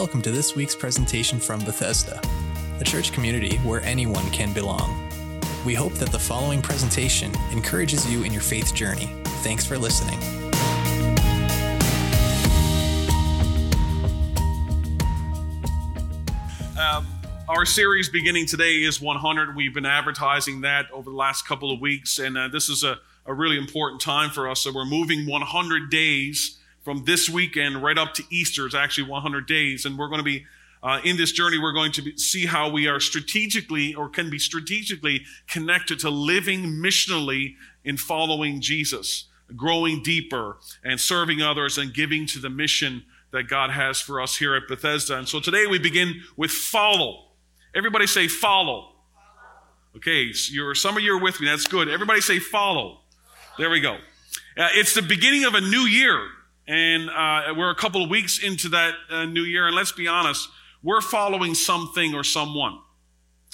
Welcome 0.00 0.22
to 0.22 0.30
this 0.30 0.56
week's 0.56 0.74
presentation 0.74 1.38
from 1.38 1.62
Bethesda, 1.62 2.22
a 2.80 2.84
church 2.84 3.12
community 3.12 3.58
where 3.58 3.82
anyone 3.82 4.30
can 4.30 4.54
belong. 4.54 5.06
We 5.66 5.74
hope 5.74 5.92
that 5.96 6.10
the 6.10 6.18
following 6.18 6.62
presentation 6.62 7.34
encourages 7.52 8.10
you 8.10 8.24
in 8.24 8.32
your 8.32 8.40
faith 8.40 8.74
journey. 8.74 9.14
Thanks 9.44 9.66
for 9.66 9.76
listening. 9.76 10.18
Um, 16.78 17.06
our 17.46 17.66
series 17.66 18.08
beginning 18.08 18.46
today 18.46 18.76
is 18.76 19.02
100. 19.02 19.54
We've 19.54 19.74
been 19.74 19.84
advertising 19.84 20.62
that 20.62 20.90
over 20.92 21.10
the 21.10 21.16
last 21.16 21.46
couple 21.46 21.70
of 21.70 21.78
weeks, 21.78 22.18
and 22.18 22.38
uh, 22.38 22.48
this 22.48 22.70
is 22.70 22.84
a, 22.84 22.98
a 23.26 23.34
really 23.34 23.58
important 23.58 24.00
time 24.00 24.30
for 24.30 24.48
us. 24.48 24.62
So 24.62 24.72
we're 24.74 24.86
moving 24.86 25.26
100 25.26 25.90
days 25.90 26.56
from 26.82 27.04
this 27.04 27.28
weekend 27.28 27.82
right 27.82 27.98
up 27.98 28.14
to 28.14 28.24
Easter. 28.30 28.66
It's 28.66 28.74
actually 28.74 29.08
100 29.08 29.46
days, 29.46 29.84
and 29.84 29.98
we're 29.98 30.08
going 30.08 30.18
to 30.20 30.24
be 30.24 30.44
uh, 30.82 31.00
in 31.04 31.16
this 31.16 31.32
journey. 31.32 31.58
We're 31.58 31.72
going 31.72 31.92
to 31.92 32.02
be, 32.02 32.16
see 32.16 32.46
how 32.46 32.70
we 32.70 32.86
are 32.86 33.00
strategically 33.00 33.94
or 33.94 34.08
can 34.08 34.30
be 34.30 34.38
strategically 34.38 35.24
connected 35.46 35.98
to 36.00 36.10
living 36.10 36.64
missionally 36.64 37.56
in 37.84 37.96
following 37.96 38.60
Jesus, 38.60 39.26
growing 39.56 40.02
deeper 40.02 40.56
and 40.84 41.00
serving 41.00 41.42
others 41.42 41.78
and 41.78 41.92
giving 41.92 42.26
to 42.28 42.38
the 42.38 42.50
mission 42.50 43.04
that 43.32 43.44
God 43.44 43.70
has 43.70 44.00
for 44.00 44.20
us 44.20 44.36
here 44.36 44.54
at 44.54 44.68
Bethesda. 44.68 45.16
And 45.16 45.28
so 45.28 45.40
today 45.40 45.66
we 45.66 45.78
begin 45.78 46.22
with 46.36 46.50
follow. 46.50 47.26
Everybody 47.74 48.06
say 48.06 48.26
follow. 48.26 48.92
Okay, 49.96 50.32
so 50.32 50.52
you're, 50.52 50.74
some 50.74 50.96
of 50.96 51.02
you 51.02 51.16
are 51.16 51.20
with 51.20 51.40
me. 51.40 51.46
That's 51.46 51.66
good. 51.66 51.88
Everybody 51.88 52.20
say 52.20 52.38
follow. 52.38 53.00
There 53.58 53.70
we 53.70 53.80
go. 53.80 53.94
Uh, 54.56 54.68
it's 54.72 54.94
the 54.94 55.02
beginning 55.02 55.44
of 55.44 55.54
a 55.54 55.60
new 55.60 55.82
year, 55.82 56.28
and 56.70 57.10
uh, 57.10 57.52
we're 57.56 57.70
a 57.70 57.74
couple 57.74 58.04
of 58.04 58.08
weeks 58.08 58.38
into 58.38 58.68
that 58.68 58.94
uh, 59.10 59.24
new 59.24 59.42
year. 59.42 59.66
And 59.66 59.74
let's 59.74 59.90
be 59.90 60.06
honest, 60.06 60.48
we're 60.84 61.00
following 61.00 61.56
something 61.56 62.14
or 62.14 62.22
someone, 62.22 62.78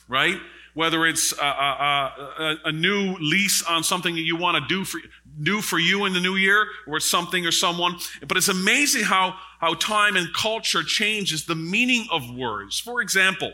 right? 0.06 0.36
Whether 0.74 1.06
it's 1.06 1.32
a, 1.32 1.42
a, 1.42 2.12
a, 2.38 2.56
a 2.66 2.72
new 2.72 3.16
lease 3.18 3.62
on 3.62 3.82
something 3.82 4.14
that 4.14 4.20
you 4.20 4.36
want 4.36 4.62
to 4.62 4.68
do 4.68 4.84
for 4.84 5.00
do 5.42 5.62
for 5.62 5.78
you 5.78 6.04
in 6.04 6.12
the 6.12 6.20
new 6.20 6.36
year, 6.36 6.66
or 6.86 7.00
something 7.00 7.46
or 7.46 7.52
someone. 7.52 7.96
But 8.26 8.36
it's 8.36 8.48
amazing 8.48 9.04
how 9.04 9.34
how 9.60 9.72
time 9.74 10.16
and 10.16 10.28
culture 10.34 10.82
changes 10.82 11.46
the 11.46 11.54
meaning 11.54 12.06
of 12.12 12.22
words. 12.34 12.78
For 12.78 13.00
example, 13.00 13.52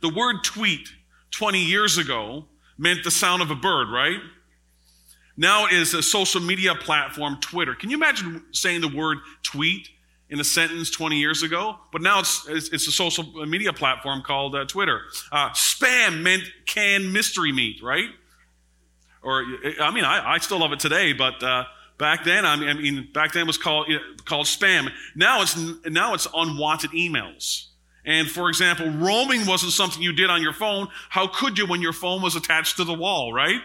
the 0.00 0.14
word 0.14 0.44
tweet 0.44 0.90
20 1.32 1.58
years 1.58 1.98
ago 1.98 2.44
meant 2.78 3.02
the 3.02 3.10
sound 3.10 3.42
of 3.42 3.50
a 3.50 3.56
bird, 3.56 3.88
right? 3.90 4.20
Now 5.36 5.66
it 5.66 5.72
is 5.72 5.94
a 5.94 6.02
social 6.02 6.40
media 6.40 6.74
platform, 6.74 7.38
Twitter. 7.40 7.74
Can 7.74 7.90
you 7.90 7.96
imagine 7.96 8.44
saying 8.52 8.80
the 8.80 8.88
word 8.88 9.18
tweet 9.42 9.88
in 10.28 10.38
a 10.38 10.44
sentence 10.44 10.90
20 10.90 11.18
years 11.18 11.42
ago? 11.42 11.76
But 11.92 12.02
now 12.02 12.20
it's, 12.20 12.46
it's 12.48 12.86
a 12.86 12.92
social 12.92 13.24
media 13.46 13.72
platform 13.72 14.22
called 14.22 14.54
uh, 14.54 14.64
Twitter. 14.64 15.02
Uh, 15.32 15.50
spam 15.50 16.22
meant 16.22 16.44
canned 16.66 17.12
mystery 17.12 17.52
meat, 17.52 17.82
right? 17.82 18.08
Or, 19.22 19.44
I 19.80 19.90
mean, 19.92 20.04
I, 20.04 20.34
I 20.34 20.38
still 20.38 20.58
love 20.58 20.72
it 20.72 20.80
today, 20.80 21.12
but 21.14 21.42
uh, 21.42 21.64
back 21.98 22.24
then, 22.24 22.44
I 22.44 22.56
mean, 22.56 22.68
I 22.68 22.74
mean, 22.74 23.08
back 23.12 23.32
then 23.32 23.42
it 23.42 23.46
was 23.46 23.58
called, 23.58 23.90
called 24.24 24.46
spam. 24.46 24.90
Now 25.16 25.42
it's, 25.42 25.56
now 25.86 26.14
it's 26.14 26.28
unwanted 26.32 26.90
emails. 26.90 27.68
And 28.04 28.30
for 28.30 28.48
example, 28.50 28.90
roaming 28.90 29.46
wasn't 29.46 29.72
something 29.72 30.02
you 30.02 30.12
did 30.12 30.28
on 30.28 30.42
your 30.42 30.52
phone. 30.52 30.88
How 31.08 31.26
could 31.26 31.56
you 31.58 31.66
when 31.66 31.80
your 31.80 31.94
phone 31.94 32.20
was 32.20 32.36
attached 32.36 32.76
to 32.76 32.84
the 32.84 32.92
wall, 32.92 33.32
right? 33.32 33.62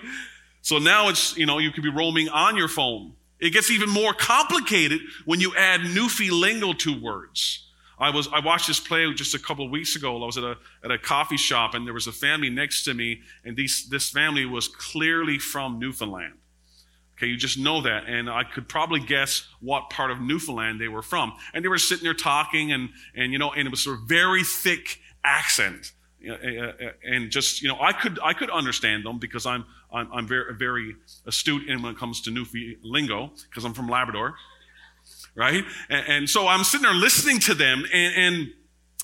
So 0.62 0.78
now 0.78 1.10
it's, 1.10 1.38
you 1.38 1.46
know, 1.46 1.58
you 1.58 1.72
could 1.72 1.84
be 1.84 1.90
roaming 1.90 2.30
on 2.30 2.58
your 2.58 2.68
phone. 2.68 3.14
It 3.40 3.52
gets 3.52 3.72
even 3.72 3.90
more 3.90 4.14
complicated 4.14 5.00
when 5.26 5.40
you 5.40 5.56
add 5.56 5.82
Newfie 5.82 6.32
lingo 6.32 6.74
to 6.74 7.02
words. 7.02 7.66
I 7.98 8.10
was, 8.12 8.28
I 8.34 8.40
watched 8.40 8.68
this 8.68 8.80
play 8.80 9.12
just 9.14 9.36
a 9.36 9.40
couple 9.40 9.66
of 9.66 9.72
weeks 9.72 9.96
ago. 9.96 10.22
I 10.22 10.26
was 10.26 10.38
at 10.38 10.44
a, 10.44 10.58
at 10.84 10.92
a 10.92 10.98
coffee 10.98 11.38
shop 11.38 11.74
and 11.74 11.86
there 11.86 11.94
was 11.94 12.08
a 12.08 12.12
family 12.12 12.50
next 12.50 12.84
to 12.84 12.94
me 12.94 13.22
and 13.44 13.56
these, 13.56 13.88
this 13.90 14.10
family 14.10 14.46
was 14.46 14.68
clearly 14.68 15.38
from 15.38 15.80
Newfoundland. 15.80 16.34
Okay, 17.18 17.28
you 17.28 17.38
just 17.38 17.58
know 17.58 17.82
that. 17.82 18.06
And 18.08 18.30
I 18.30 18.44
could 18.46 18.70
probably 18.70 19.02
guess 19.02 19.46
what 19.60 19.90
part 19.90 20.12
of 20.12 20.22
Newfoundland 20.22 20.80
they 20.80 20.88
were 20.88 21.02
from. 21.02 21.34
And 21.54 21.64
they 21.64 21.68
were 21.68 21.78
sitting 21.78 22.04
there 22.04 22.14
talking 22.14 22.72
and, 22.72 22.90
and 23.16 23.34
you 23.34 23.40
know, 23.40 23.52
and 23.52 23.68
it 23.68 23.72
was 23.72 23.88
a 23.88 23.98
very 24.06 24.44
thick 24.44 25.00
accent. 25.24 25.92
And 26.22 27.30
just, 27.30 27.62
you 27.62 27.68
know, 27.68 27.78
I 27.80 27.92
could, 27.94 28.20
I 28.24 28.34
could 28.34 28.50
understand 28.50 29.06
them 29.06 29.20
because 29.20 29.46
I'm, 29.46 29.66
I'm, 29.92 30.12
I'm 30.12 30.28
very, 30.28 30.54
very 30.56 30.96
astute 31.26 31.68
in 31.68 31.82
when 31.82 31.94
it 31.94 31.98
comes 31.98 32.22
to 32.22 32.32
Newfie 32.32 32.78
lingo 32.84 33.32
because 33.50 33.66
I'm 33.66 33.74
from 33.74 33.88
Labrador. 33.88 34.36
Right? 35.36 35.64
And, 35.90 36.08
and, 36.08 36.30
so 36.30 36.48
I'm 36.48 36.64
sitting 36.64 36.84
there 36.84 36.94
listening 36.94 37.40
to 37.42 37.54
them 37.54 37.86
and, 37.94 38.16
and 38.16 38.48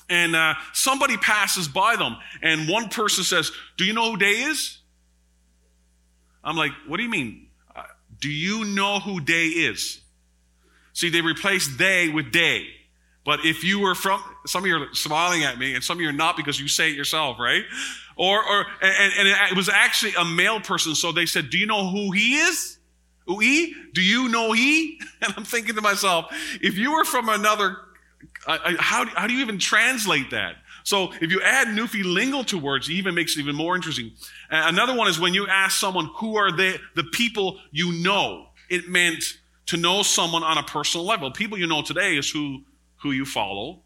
and 0.08 0.36
uh, 0.36 0.54
somebody 0.72 1.16
passes 1.16 1.66
by 1.66 1.96
them, 1.96 2.16
and 2.40 2.68
one 2.68 2.90
person 2.90 3.24
says, 3.24 3.50
Do 3.76 3.84
you 3.84 3.92
know 3.92 4.12
who 4.12 4.16
Day 4.16 4.42
is? 4.42 4.78
I'm 6.44 6.56
like, 6.56 6.70
What 6.86 6.98
do 6.98 7.02
you 7.02 7.08
mean? 7.08 7.46
Do 8.20 8.30
you 8.30 8.64
know 8.64 8.98
who 8.98 9.20
day 9.20 9.46
is? 9.46 10.00
See, 10.92 11.10
they 11.10 11.20
replaced 11.20 11.78
they 11.78 12.08
with 12.08 12.32
day. 12.32 12.66
But 13.24 13.44
if 13.44 13.64
you 13.64 13.80
were 13.80 13.94
from, 13.94 14.22
some 14.46 14.62
of 14.62 14.66
you 14.66 14.76
are 14.76 14.94
smiling 14.94 15.42
at 15.42 15.58
me, 15.58 15.74
and 15.74 15.82
some 15.82 15.98
of 15.98 16.00
you 16.00 16.08
are 16.08 16.12
not 16.12 16.36
because 16.36 16.60
you 16.60 16.68
say 16.68 16.90
it 16.90 16.96
yourself, 16.96 17.38
right? 17.38 17.64
Or, 18.16 18.42
or, 18.42 18.66
and, 18.80 19.12
and 19.18 19.28
it 19.50 19.56
was 19.56 19.68
actually 19.68 20.14
a 20.18 20.24
male 20.24 20.58
person, 20.58 20.94
so 20.94 21.12
they 21.12 21.26
said, 21.26 21.50
Do 21.50 21.58
you 21.58 21.66
know 21.66 21.88
who 21.88 22.12
he 22.12 22.36
is? 22.36 22.78
He? 23.28 23.74
Do 23.92 24.02
you 24.02 24.28
know 24.28 24.52
he? 24.52 25.00
And 25.22 25.34
I'm 25.36 25.44
thinking 25.44 25.74
to 25.74 25.80
myself, 25.80 26.26
if 26.60 26.76
you 26.78 26.92
were 26.92 27.04
from 27.04 27.28
another, 27.28 27.76
how, 28.46 29.06
how 29.06 29.26
do 29.26 29.34
you 29.34 29.40
even 29.40 29.58
translate 29.58 30.30
that? 30.30 30.56
So 30.84 31.12
if 31.20 31.32
you 31.32 31.42
add 31.42 31.68
Newfie 31.68 32.46
to 32.46 32.58
words, 32.58 32.88
it 32.88 32.92
even 32.92 33.14
makes 33.14 33.36
it 33.36 33.40
even 33.40 33.56
more 33.56 33.74
interesting. 33.74 34.12
Another 34.50 34.94
one 34.94 35.08
is 35.08 35.18
when 35.18 35.34
you 35.34 35.48
ask 35.48 35.80
someone, 35.80 36.08
who 36.16 36.36
are 36.36 36.56
they, 36.56 36.76
the 36.94 37.02
people 37.02 37.58
you 37.72 37.92
know? 37.92 38.46
It 38.70 38.88
meant 38.88 39.24
to 39.66 39.76
know 39.76 40.02
someone 40.02 40.44
on 40.44 40.58
a 40.58 40.62
personal 40.62 41.04
level. 41.04 41.30
People 41.32 41.58
you 41.58 41.66
know 41.66 41.82
today 41.82 42.16
is 42.16 42.30
who, 42.30 42.62
who 42.98 43.10
you 43.10 43.24
follow 43.24 43.80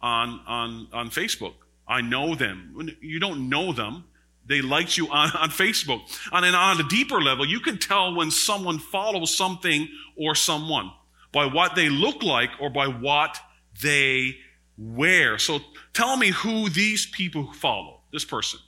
on, 0.00 0.40
on, 0.46 0.88
on 0.92 1.10
Facebook. 1.10 1.54
I 1.86 2.00
know 2.00 2.34
them. 2.34 2.96
You 3.00 3.20
don't 3.20 3.48
know 3.48 3.72
them. 3.72 4.04
They 4.46 4.60
liked 4.62 4.96
you 4.96 5.08
on, 5.08 5.30
on 5.36 5.50
Facebook. 5.50 6.00
And 6.32 6.44
then 6.44 6.54
on 6.54 6.80
a 6.80 6.88
deeper 6.88 7.20
level, 7.20 7.46
you 7.46 7.60
can 7.60 7.78
tell 7.78 8.14
when 8.14 8.30
someone 8.30 8.78
follows 8.78 9.34
something 9.34 9.88
or 10.16 10.34
someone 10.34 10.90
by 11.32 11.46
what 11.46 11.74
they 11.74 11.88
look 11.88 12.22
like 12.22 12.50
or 12.60 12.70
by 12.70 12.86
what 12.86 13.38
they 13.82 14.36
wear. 14.76 15.38
So 15.38 15.60
Tell 15.94 16.16
me 16.16 16.30
who 16.30 16.68
these 16.68 17.06
people 17.06 17.52
follow. 17.52 18.00
This 18.12 18.24
person. 18.24 18.60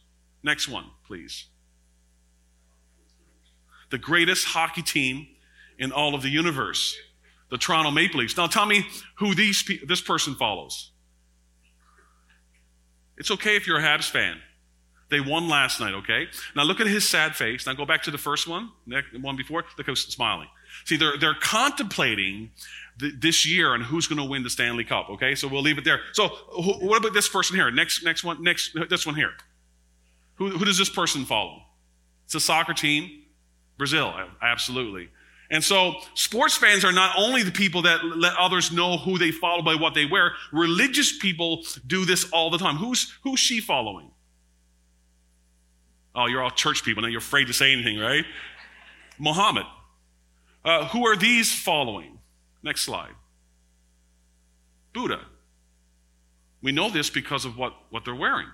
Next 0.42 0.68
one, 0.68 0.86
please. 1.06 1.46
The 3.90 3.98
greatest 3.98 4.46
hockey 4.46 4.82
team 4.82 5.26
in 5.78 5.92
all 5.92 6.14
of 6.14 6.22
the 6.22 6.28
universe, 6.28 6.96
the 7.50 7.58
Toronto 7.58 7.90
Maple 7.90 8.20
Leafs. 8.20 8.36
Now 8.36 8.46
tell 8.46 8.66
me 8.66 8.86
who 9.16 9.34
these 9.34 9.62
pe- 9.62 9.84
this 9.84 10.00
person 10.00 10.34
follows. 10.36 10.92
It's 13.16 13.30
okay 13.30 13.56
if 13.56 13.66
you're 13.66 13.78
a 13.78 13.82
Habs 13.82 14.10
fan. 14.10 14.38
They 15.08 15.20
won 15.20 15.48
last 15.48 15.80
night, 15.80 15.94
okay? 15.94 16.26
Now 16.56 16.64
look 16.64 16.80
at 16.80 16.86
his 16.88 17.08
sad 17.08 17.36
face. 17.36 17.66
Now 17.66 17.74
go 17.74 17.86
back 17.86 18.02
to 18.04 18.10
the 18.10 18.18
first 18.18 18.48
one, 18.48 18.70
the 18.86 19.02
one 19.20 19.36
before. 19.36 19.64
Look 19.78 19.86
how 19.86 19.94
smiling. 19.94 20.48
See, 20.84 20.96
they're, 20.96 21.16
they're 21.16 21.36
contemplating 21.40 22.50
th- 22.98 23.14
this 23.20 23.46
year 23.46 23.74
and 23.74 23.84
who's 23.84 24.08
going 24.08 24.18
to 24.18 24.24
win 24.24 24.42
the 24.42 24.50
Stanley 24.50 24.82
Cup. 24.82 25.08
Okay, 25.10 25.36
so 25.36 25.46
we'll 25.46 25.62
leave 25.62 25.78
it 25.78 25.84
there. 25.84 26.00
So 26.12 26.28
wh- 26.28 26.82
what 26.82 26.98
about 26.98 27.14
this 27.14 27.28
person 27.28 27.54
here? 27.56 27.70
Next, 27.70 28.04
next 28.04 28.24
one, 28.24 28.42
next, 28.42 28.76
this 28.90 29.06
one 29.06 29.14
here. 29.14 29.32
Who, 30.34 30.50
who 30.50 30.64
does 30.64 30.76
this 30.76 30.90
person 30.90 31.24
follow? 31.24 31.62
It's 32.24 32.34
a 32.34 32.40
soccer 32.40 32.74
team, 32.74 33.22
Brazil, 33.78 34.12
absolutely. 34.42 35.08
And 35.50 35.62
so 35.62 35.94
sports 36.14 36.56
fans 36.56 36.84
are 36.84 36.92
not 36.92 37.14
only 37.16 37.42
the 37.42 37.52
people 37.52 37.82
that 37.82 38.04
let 38.04 38.34
others 38.36 38.72
know 38.72 38.98
who 38.98 39.16
they 39.18 39.30
follow 39.30 39.62
by 39.62 39.74
what 39.76 39.94
they 39.94 40.04
wear. 40.04 40.32
Religious 40.52 41.16
people 41.18 41.64
do 41.86 42.04
this 42.04 42.30
all 42.32 42.50
the 42.50 42.58
time. 42.58 42.76
Who's 42.76 43.16
who's 43.22 43.38
she 43.38 43.60
following? 43.60 44.10
Oh, 46.14 46.26
you're 46.26 46.42
all 46.42 46.50
church 46.50 46.82
people. 46.82 47.02
Now 47.02 47.08
you're 47.08 47.18
afraid 47.18 47.46
to 47.46 47.52
say 47.52 47.72
anything, 47.72 47.98
right? 47.98 48.24
Muhammad. 49.18 49.66
Uh, 50.64 50.88
who 50.88 51.06
are 51.06 51.16
these 51.16 51.54
following? 51.54 52.18
Next 52.62 52.80
slide. 52.80 53.12
Buddha. 54.92 55.20
We 56.62 56.72
know 56.72 56.90
this 56.90 57.10
because 57.10 57.44
of 57.44 57.56
what, 57.56 57.74
what 57.90 58.04
they're 58.04 58.14
wearing, 58.14 58.48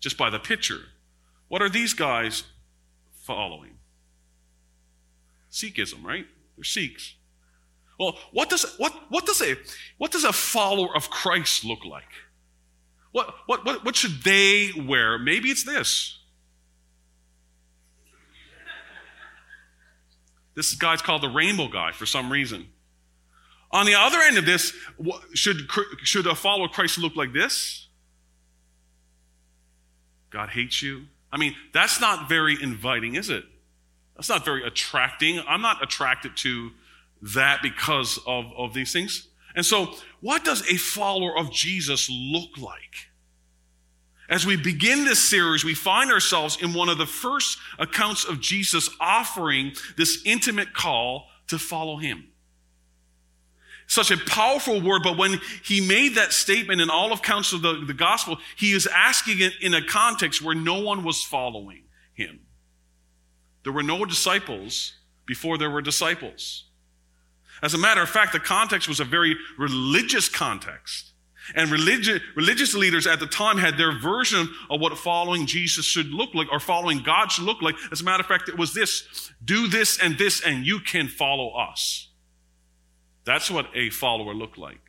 just 0.00 0.16
by 0.16 0.30
the 0.30 0.38
picture. 0.40 0.80
What 1.48 1.62
are 1.62 1.68
these 1.68 1.94
guys 1.94 2.42
following? 3.22 3.73
Sikhism, 5.54 6.04
right? 6.04 6.26
They're 6.56 6.64
Sikhs. 6.64 7.14
Well, 7.98 8.18
what 8.32 8.50
does, 8.50 8.74
what, 8.76 8.92
what, 9.08 9.24
does 9.24 9.40
a, 9.40 9.56
what 9.98 10.10
does 10.10 10.24
a 10.24 10.32
follower 10.32 10.94
of 10.96 11.10
Christ 11.10 11.64
look 11.64 11.84
like? 11.84 12.02
What, 13.12 13.32
what, 13.46 13.64
what, 13.64 13.84
what 13.84 13.94
should 13.94 14.24
they 14.24 14.70
wear? 14.76 15.18
Maybe 15.18 15.48
it's 15.48 15.62
this. 15.62 16.18
This 20.56 20.74
guy's 20.74 21.02
called 21.02 21.22
the 21.22 21.28
rainbow 21.28 21.68
guy 21.68 21.92
for 21.92 22.06
some 22.06 22.30
reason. 22.30 22.66
On 23.70 23.86
the 23.86 23.94
other 23.94 24.18
end 24.18 24.38
of 24.38 24.46
this, 24.46 24.72
should, 25.32 25.68
should 26.02 26.26
a 26.26 26.34
follower 26.34 26.66
of 26.66 26.72
Christ 26.72 26.98
look 26.98 27.16
like 27.16 27.32
this? 27.32 27.88
God 30.30 30.48
hates 30.48 30.82
you. 30.82 31.06
I 31.32 31.38
mean, 31.38 31.54
that's 31.72 32.00
not 32.00 32.28
very 32.28 32.56
inviting, 32.60 33.16
is 33.16 33.30
it? 33.30 33.44
That's 34.16 34.28
not 34.28 34.44
very 34.44 34.64
attracting. 34.64 35.40
I'm 35.46 35.62
not 35.62 35.82
attracted 35.82 36.36
to 36.38 36.70
that 37.22 37.62
because 37.62 38.18
of, 38.26 38.46
of 38.56 38.74
these 38.74 38.92
things. 38.92 39.28
And 39.56 39.64
so, 39.64 39.94
what 40.20 40.44
does 40.44 40.62
a 40.70 40.76
follower 40.76 41.36
of 41.36 41.52
Jesus 41.52 42.08
look 42.10 42.58
like? 42.58 43.08
As 44.28 44.46
we 44.46 44.56
begin 44.56 45.04
this 45.04 45.22
series, 45.22 45.64
we 45.64 45.74
find 45.74 46.10
ourselves 46.10 46.60
in 46.60 46.72
one 46.72 46.88
of 46.88 46.98
the 46.98 47.06
first 47.06 47.58
accounts 47.78 48.24
of 48.24 48.40
Jesus 48.40 48.88
offering 48.98 49.72
this 49.96 50.22
intimate 50.24 50.72
call 50.72 51.26
to 51.48 51.58
follow 51.58 51.98
him. 51.98 52.28
Such 53.86 54.10
a 54.10 54.16
powerful 54.16 54.80
word, 54.80 55.02
but 55.02 55.18
when 55.18 55.40
he 55.62 55.86
made 55.86 56.14
that 56.14 56.32
statement 56.32 56.80
in 56.80 56.88
all 56.88 57.12
of 57.12 57.18
accounts 57.18 57.52
of 57.52 57.60
the, 57.60 57.84
the 57.86 57.92
gospel, 57.92 58.38
he 58.56 58.72
is 58.72 58.86
asking 58.86 59.40
it 59.40 59.52
in 59.60 59.74
a 59.74 59.84
context 59.84 60.40
where 60.40 60.54
no 60.54 60.80
one 60.80 61.04
was 61.04 61.22
following 61.22 61.84
him. 62.14 62.40
There 63.64 63.72
were 63.72 63.82
no 63.82 64.04
disciples 64.04 64.92
before 65.26 65.58
there 65.58 65.70
were 65.70 65.82
disciples. 65.82 66.64
As 67.62 67.74
a 67.74 67.78
matter 67.78 68.02
of 68.02 68.10
fact, 68.10 68.32
the 68.32 68.40
context 68.40 68.88
was 68.88 69.00
a 69.00 69.04
very 69.04 69.36
religious 69.58 70.28
context. 70.28 71.12
And 71.54 71.70
religious, 71.70 72.20
religious 72.36 72.74
leaders 72.74 73.06
at 73.06 73.20
the 73.20 73.26
time 73.26 73.58
had 73.58 73.76
their 73.76 73.98
version 73.98 74.48
of 74.70 74.80
what 74.80 74.96
following 74.96 75.46
Jesus 75.46 75.84
should 75.84 76.08
look 76.08 76.34
like 76.34 76.48
or 76.50 76.58
following 76.58 77.02
God 77.02 77.30
should 77.30 77.44
look 77.44 77.60
like. 77.60 77.74
As 77.92 78.00
a 78.00 78.04
matter 78.04 78.22
of 78.22 78.26
fact, 78.26 78.48
it 78.48 78.58
was 78.58 78.72
this 78.72 79.30
do 79.44 79.68
this 79.68 79.98
and 79.98 80.16
this, 80.16 80.42
and 80.42 80.66
you 80.66 80.80
can 80.80 81.06
follow 81.06 81.50
us. 81.50 82.08
That's 83.24 83.50
what 83.50 83.66
a 83.74 83.90
follower 83.90 84.34
looked 84.34 84.58
like. 84.58 84.80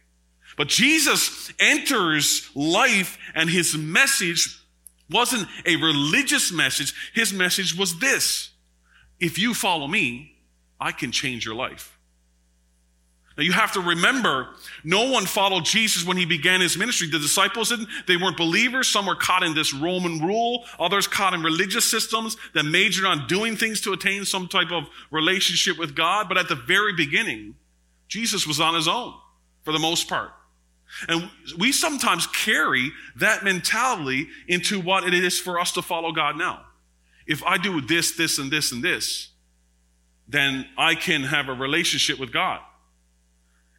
But 0.58 0.70
Jesus 0.70 1.52
enters 1.60 2.50
life, 2.56 3.18
and 3.34 3.50
his 3.50 3.78
message 3.78 4.62
wasn't 5.10 5.48
a 5.66 5.76
religious 5.76 6.54
message. 6.54 6.94
His 7.14 7.34
message 7.34 7.78
was 7.78 8.00
this 8.00 8.52
if 9.20 9.38
you 9.40 9.54
follow 9.54 9.88
me, 9.88 10.36
I 10.80 10.92
can 10.92 11.12
change 11.12 11.46
your 11.46 11.56
life. 11.56 11.98
Now 13.38 13.44
you 13.44 13.52
have 13.52 13.74
to 13.74 13.82
remember, 13.82 14.50
no 14.86 15.12
one 15.12 15.26
followed 15.26 15.66
Jesus 15.66 16.06
when 16.06 16.16
he 16.16 16.26
began 16.26 16.62
his 16.62 16.78
ministry. 16.78 17.10
The 17.10 17.20
disciples 17.20 17.70
didn't. 17.70 17.90
They 18.08 18.16
weren't 18.16 18.38
believers. 18.38 18.88
Some 18.88 19.08
were 19.08 19.16
caught 19.16 19.44
in 19.44 19.54
this 19.54 19.74
Roman 19.74 20.20
rule. 20.20 20.64
Others 20.80 21.08
caught 21.08 21.34
in 21.34 21.44
religious 21.44 21.90
systems 21.90 22.38
that 22.54 22.64
majored 22.64 23.06
on 23.06 23.28
doing 23.28 23.58
things 23.58 23.82
to 23.82 23.92
attain 23.92 24.24
some 24.24 24.48
type 24.48 24.72
of 24.72 24.88
relationship 25.12 25.78
with 25.78 25.96
God. 25.96 26.30
But 26.30 26.38
at 26.38 26.48
the 26.48 26.56
very 26.56 26.94
beginning, 26.94 27.56
Jesus 28.08 28.48
was 28.48 28.62
on 28.62 28.74
his 28.74 28.88
own 28.88 29.14
for 29.64 29.74
the 29.74 29.80
most 29.80 30.08
part. 30.08 30.32
And 31.10 31.30
we 31.58 31.74
sometimes 31.74 32.28
carry 32.28 32.92
that 33.18 33.44
mentality 33.44 34.30
into 34.48 34.80
what 34.80 35.04
it 35.04 35.14
is 35.14 35.38
for 35.40 35.60
us 35.60 35.74
to 35.74 35.82
follow 35.82 36.14
God 36.14 36.38
now. 36.38 36.62
If 37.28 37.44
I 37.44 37.58
do 37.58 37.82
this, 37.82 38.16
this, 38.16 38.38
and 38.38 38.52
this, 38.52 38.72
and 38.72 38.84
this, 38.84 39.30
then 40.28 40.66
I 40.78 40.96
can 40.96 41.24
have 41.24 41.50
a 41.50 41.54
relationship 41.54 42.20
with 42.20 42.32
God. 42.32 42.60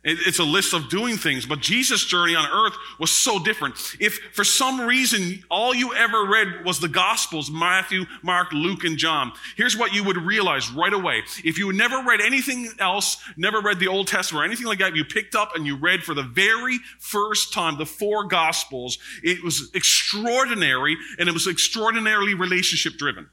It's 0.09 0.39
a 0.39 0.45
list 0.45 0.73
of 0.73 0.89
doing 0.89 1.17
things, 1.17 1.47
but 1.47 1.59
Jesus' 1.59 2.05
journey 2.05 2.37
on 2.37 2.49
earth 2.49 2.79
was 3.01 3.11
so 3.11 3.41
different. 3.41 3.75
If 3.99 4.21
for 4.35 4.45
some 4.45 4.81
reason 4.81 5.43
all 5.51 5.75
you 5.75 5.95
ever 5.95 6.25
read 6.25 6.65
was 6.65 6.79
the 6.79 6.87
Gospels, 6.87 7.51
Matthew, 7.51 8.05
Mark, 8.23 8.53
Luke, 8.53 8.85
and 8.85 8.99
John, 8.99 9.33
here's 9.57 9.77
what 9.77 9.93
you 9.93 10.05
would 10.05 10.17
realize 10.17 10.71
right 10.71 10.93
away. 10.93 11.25
If 11.43 11.59
you 11.59 11.73
never 11.73 12.05
read 12.09 12.21
anything 12.21 12.69
else, 12.79 13.17
never 13.37 13.61
read 13.61 13.81
the 13.81 13.89
Old 13.89 14.07
Testament 14.07 14.43
or 14.43 14.47
anything 14.47 14.69
like 14.69 14.79
that, 14.79 14.95
you 14.95 15.05
picked 15.05 15.35
up 15.35 15.57
and 15.57 15.67
you 15.67 15.77
read 15.77 16.05
for 16.05 16.15
the 16.15 16.23
very 16.23 16.79
first 17.01 17.53
time 17.53 17.77
the 17.77 17.85
four 17.85 18.29
Gospels, 18.29 18.99
it 19.25 19.43
was 19.43 19.73
extraordinary 19.75 20.97
and 21.19 21.29
it 21.29 21.33
was 21.33 21.49
extraordinarily 21.49 22.35
relationship 22.35 22.93
driven. 22.93 23.29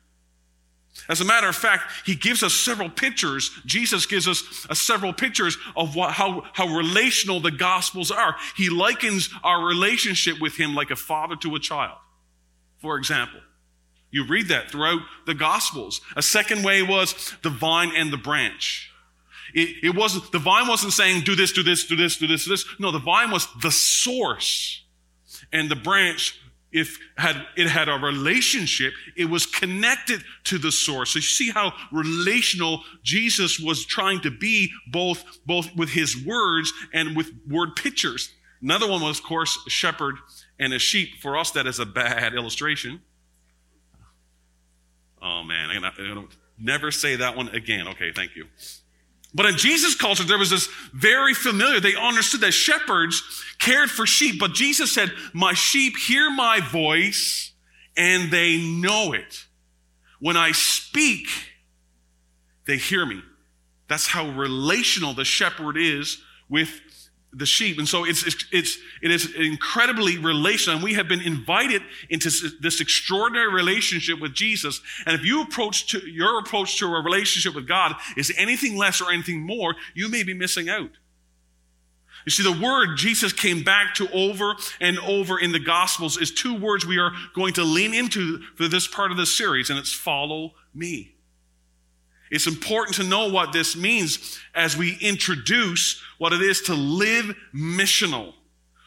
As 1.10 1.22
a 1.22 1.26
matter 1.26 1.48
of 1.50 1.56
fact, 1.56 1.92
he 2.06 2.16
gives 2.16 2.44
us 2.44 2.54
several 2.54 2.90
pictures. 2.90 3.52
Jesus 3.66 4.06
gives 4.06 4.28
us 4.28 4.66
uh, 4.70 4.74
several 4.74 5.12
pictures 5.12 5.58
of 5.76 5.96
what, 5.96 6.12
how, 6.12 6.44
how 6.54 6.68
relational 6.68 7.40
the 7.40 7.52
Gospels 7.52 8.12
are. 8.12 8.36
He 8.56 8.70
likens 8.70 9.30
our 9.44 9.66
relationship 9.66 10.40
with 10.40 10.56
him 10.56 10.76
like 10.76 10.92
a 10.92 10.96
father 10.96 11.36
to 11.38 11.56
a 11.56 11.60
child. 11.60 11.98
For 12.78 12.98
example, 12.98 13.40
you 14.12 14.26
read 14.26 14.50
that 14.50 14.70
throughout 14.70 15.02
the 15.26 15.34
Gospels. 15.34 16.00
A 16.16 16.22
second 16.22 16.64
way 16.64 16.84
was 16.84 17.34
the 17.42 17.50
vine 17.50 17.92
and 17.96 18.14
the 18.14 18.18
branch. 18.18 18.92
It, 19.54 19.84
it 19.84 19.96
wasn't, 19.96 20.32
the 20.32 20.40
vine 20.40 20.68
wasn't 20.68 20.94
saying, 20.94 21.24
do 21.24 21.36
this, 21.36 21.52
do 21.52 21.64
this, 21.64 21.86
do 21.86 21.96
this, 21.96 22.18
do 22.18 22.28
this, 22.28 22.46
do 22.46 22.52
this. 22.52 22.66
No, 22.80 22.92
the 22.92 23.00
vine 23.00 23.32
was 23.32 23.48
the 23.62 23.72
source. 23.72 24.84
And 25.52 25.70
the 25.70 25.76
branch 25.76 26.40
if 26.74 26.98
had, 27.18 27.46
it 27.56 27.68
had 27.68 27.88
a 27.88 27.94
relationship, 27.94 28.94
it 29.16 29.26
was 29.26 29.46
connected 29.46 30.24
to 30.46 30.58
the 30.58 30.72
source. 30.72 31.12
So 31.12 31.20
you 31.20 31.24
see 31.24 31.52
how 31.52 31.74
relational 31.92 32.82
Jesus 33.04 33.60
was 33.60 33.86
trying 33.86 34.22
to 34.22 34.32
be 34.32 34.72
both, 34.92 35.24
both 35.46 35.74
with 35.76 35.90
his 35.90 36.26
words 36.26 36.74
and 36.94 37.16
with 37.16 37.32
word 37.48 37.76
pictures. 37.76 38.30
Another 38.62 38.88
one 38.88 39.02
was, 39.02 39.20
of 39.20 39.26
course, 39.26 39.58
a 39.68 39.70
shepherd 39.70 40.16
and 40.60 40.74
a 40.74 40.80
sheep. 40.80 41.22
For 41.22 41.38
us, 41.38 41.52
that 41.52 41.68
is 41.68 41.80
a 41.80 41.86
bad 41.86 42.34
illustration. 42.36 43.02
Oh 45.22 45.44
man, 45.44 45.70
I'm 45.70 45.82
gonna 45.82 46.28
never 46.58 46.92
say 46.92 47.16
that 47.18 47.38
one 47.38 47.50
again. 47.50 47.88
Okay, 47.90 48.12
thank 48.12 48.36
you. 48.36 48.48
But 49.34 49.48
in 49.48 49.58
Jesus' 49.58 49.96
culture, 49.96 50.24
there 50.24 50.38
was 50.38 50.52
this 50.52 50.68
very 50.94 51.34
familiar, 51.34 51.80
they 51.80 51.96
understood 51.96 52.42
that 52.42 52.52
shepherds 52.52 53.24
cared 53.60 53.90
for 53.90 54.06
sheep. 54.06 54.40
But 54.40 54.54
Jesus 54.54 54.94
said, 54.94 55.12
My 55.34 55.54
sheep 55.54 55.96
hear 55.98 56.30
my 56.30 56.60
voice 56.60 57.52
and 57.98 58.32
they 58.32 58.58
know 58.58 59.14
it. 59.14 59.46
When 60.20 60.38
I 60.38 60.52
speak, 60.52 61.28
they 62.66 62.78
hear 62.78 63.06
me. 63.06 63.22
That's 63.88 64.08
how 64.08 64.30
relational 64.30 65.14
the 65.14 65.26
shepherd 65.26 65.78
is 65.78 66.22
with 66.48 66.70
the 67.34 67.46
sheep. 67.46 67.80
And 67.80 67.88
so 67.88 68.06
it's, 68.06 68.26
it's, 68.26 68.46
it's, 68.52 68.78
it 69.02 69.12
is 69.12 69.34
incredibly 69.36 70.18
relational. 70.18 70.78
And 70.78 70.84
we 70.84 70.94
have 70.94 71.08
been 71.08 71.22
invited 71.22 71.82
into 72.10 72.30
this 72.62 72.80
extraordinary 72.80 73.52
relationship 73.52 74.20
with 74.20 74.34
Jesus. 74.34 74.82
And 75.06 75.16
if 75.16 75.26
you 75.26 75.42
approach 75.42 75.88
to, 75.92 76.00
your 76.00 76.40
approach 76.40 76.78
to 76.80 76.86
a 76.86 77.02
relationship 77.02 77.56
with 77.56 77.68
God 77.68 77.96
is 78.16 78.32
anything 78.38 78.78
less 78.78 79.02
or 79.02 79.12
anything 79.12 79.42
more, 79.42 79.76
you 79.94 80.10
may 80.10 80.24
be 80.24 80.34
missing 80.34 80.70
out. 80.70 80.92
You 82.26 82.32
see, 82.32 82.44
the 82.44 82.66
word 82.66 82.96
Jesus 82.96 83.34
came 83.34 83.64
back 83.64 83.96
to 83.96 84.10
over 84.12 84.56
and 84.80 84.98
over 85.00 85.40
in 85.40 85.52
the 85.52 85.60
Gospels 85.60 86.18
is 86.18 86.32
two 86.32 86.58
words 86.58 86.86
we 86.86 86.98
are 86.98 87.12
going 87.36 87.54
to 87.56 87.64
lean 87.64 87.94
into 87.94 88.40
for 88.56 88.68
this 88.68 88.88
part 88.88 89.12
of 89.12 89.18
the 89.18 89.26
series, 89.26 89.70
and 89.70 89.78
it's 89.78 89.92
follow 89.92 90.54
me. 90.74 91.16
It's 92.34 92.48
important 92.48 92.96
to 92.96 93.04
know 93.04 93.30
what 93.30 93.54
this 93.54 93.76
means 93.76 94.40
as 94.56 94.76
we 94.76 94.98
introduce 95.00 96.02
what 96.18 96.34
it 96.34 96.42
is 96.42 96.64
to 96.64 96.74
live 96.74 97.36
missional. 97.54 98.34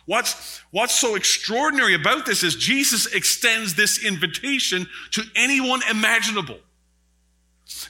What's, 0.04 0.58
what's 0.72 0.96
so 0.96 1.14
extraordinary 1.14 1.94
about 1.94 2.26
this 2.26 2.42
is 2.42 2.56
Jesus 2.56 3.06
extends 3.06 3.76
this 3.76 4.04
invitation 4.04 4.88
to 5.12 5.22
anyone 5.36 5.80
imaginable. 5.88 6.58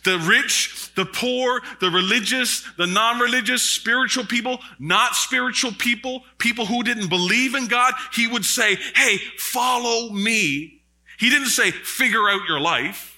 The 0.04 0.18
rich, 0.18 0.92
the 0.94 1.06
poor, 1.06 1.62
the 1.80 1.90
religious, 1.90 2.62
the 2.76 2.86
non 2.86 3.18
religious, 3.18 3.62
spiritual 3.62 4.26
people, 4.26 4.60
not 4.78 5.14
spiritual 5.14 5.72
people, 5.72 6.22
people 6.36 6.66
who 6.66 6.82
didn't 6.82 7.08
believe 7.08 7.54
in 7.54 7.66
God, 7.66 7.94
he 8.12 8.26
would 8.26 8.44
say, 8.44 8.76
Hey, 8.94 9.16
follow 9.38 10.10
me. 10.10 10.82
He 11.18 11.30
didn't 11.30 11.48
say, 11.48 11.70
figure 11.70 12.28
out 12.28 12.46
your 12.46 12.60
life. 12.60 13.15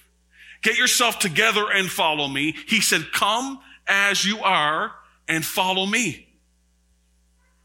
Get 0.61 0.77
yourself 0.77 1.19
together 1.19 1.65
and 1.71 1.89
follow 1.89 2.27
me. 2.27 2.55
He 2.67 2.81
said, 2.81 3.11
Come 3.13 3.59
as 3.87 4.25
you 4.25 4.39
are 4.39 4.91
and 5.27 5.45
follow 5.45 5.85
me. 5.85 6.27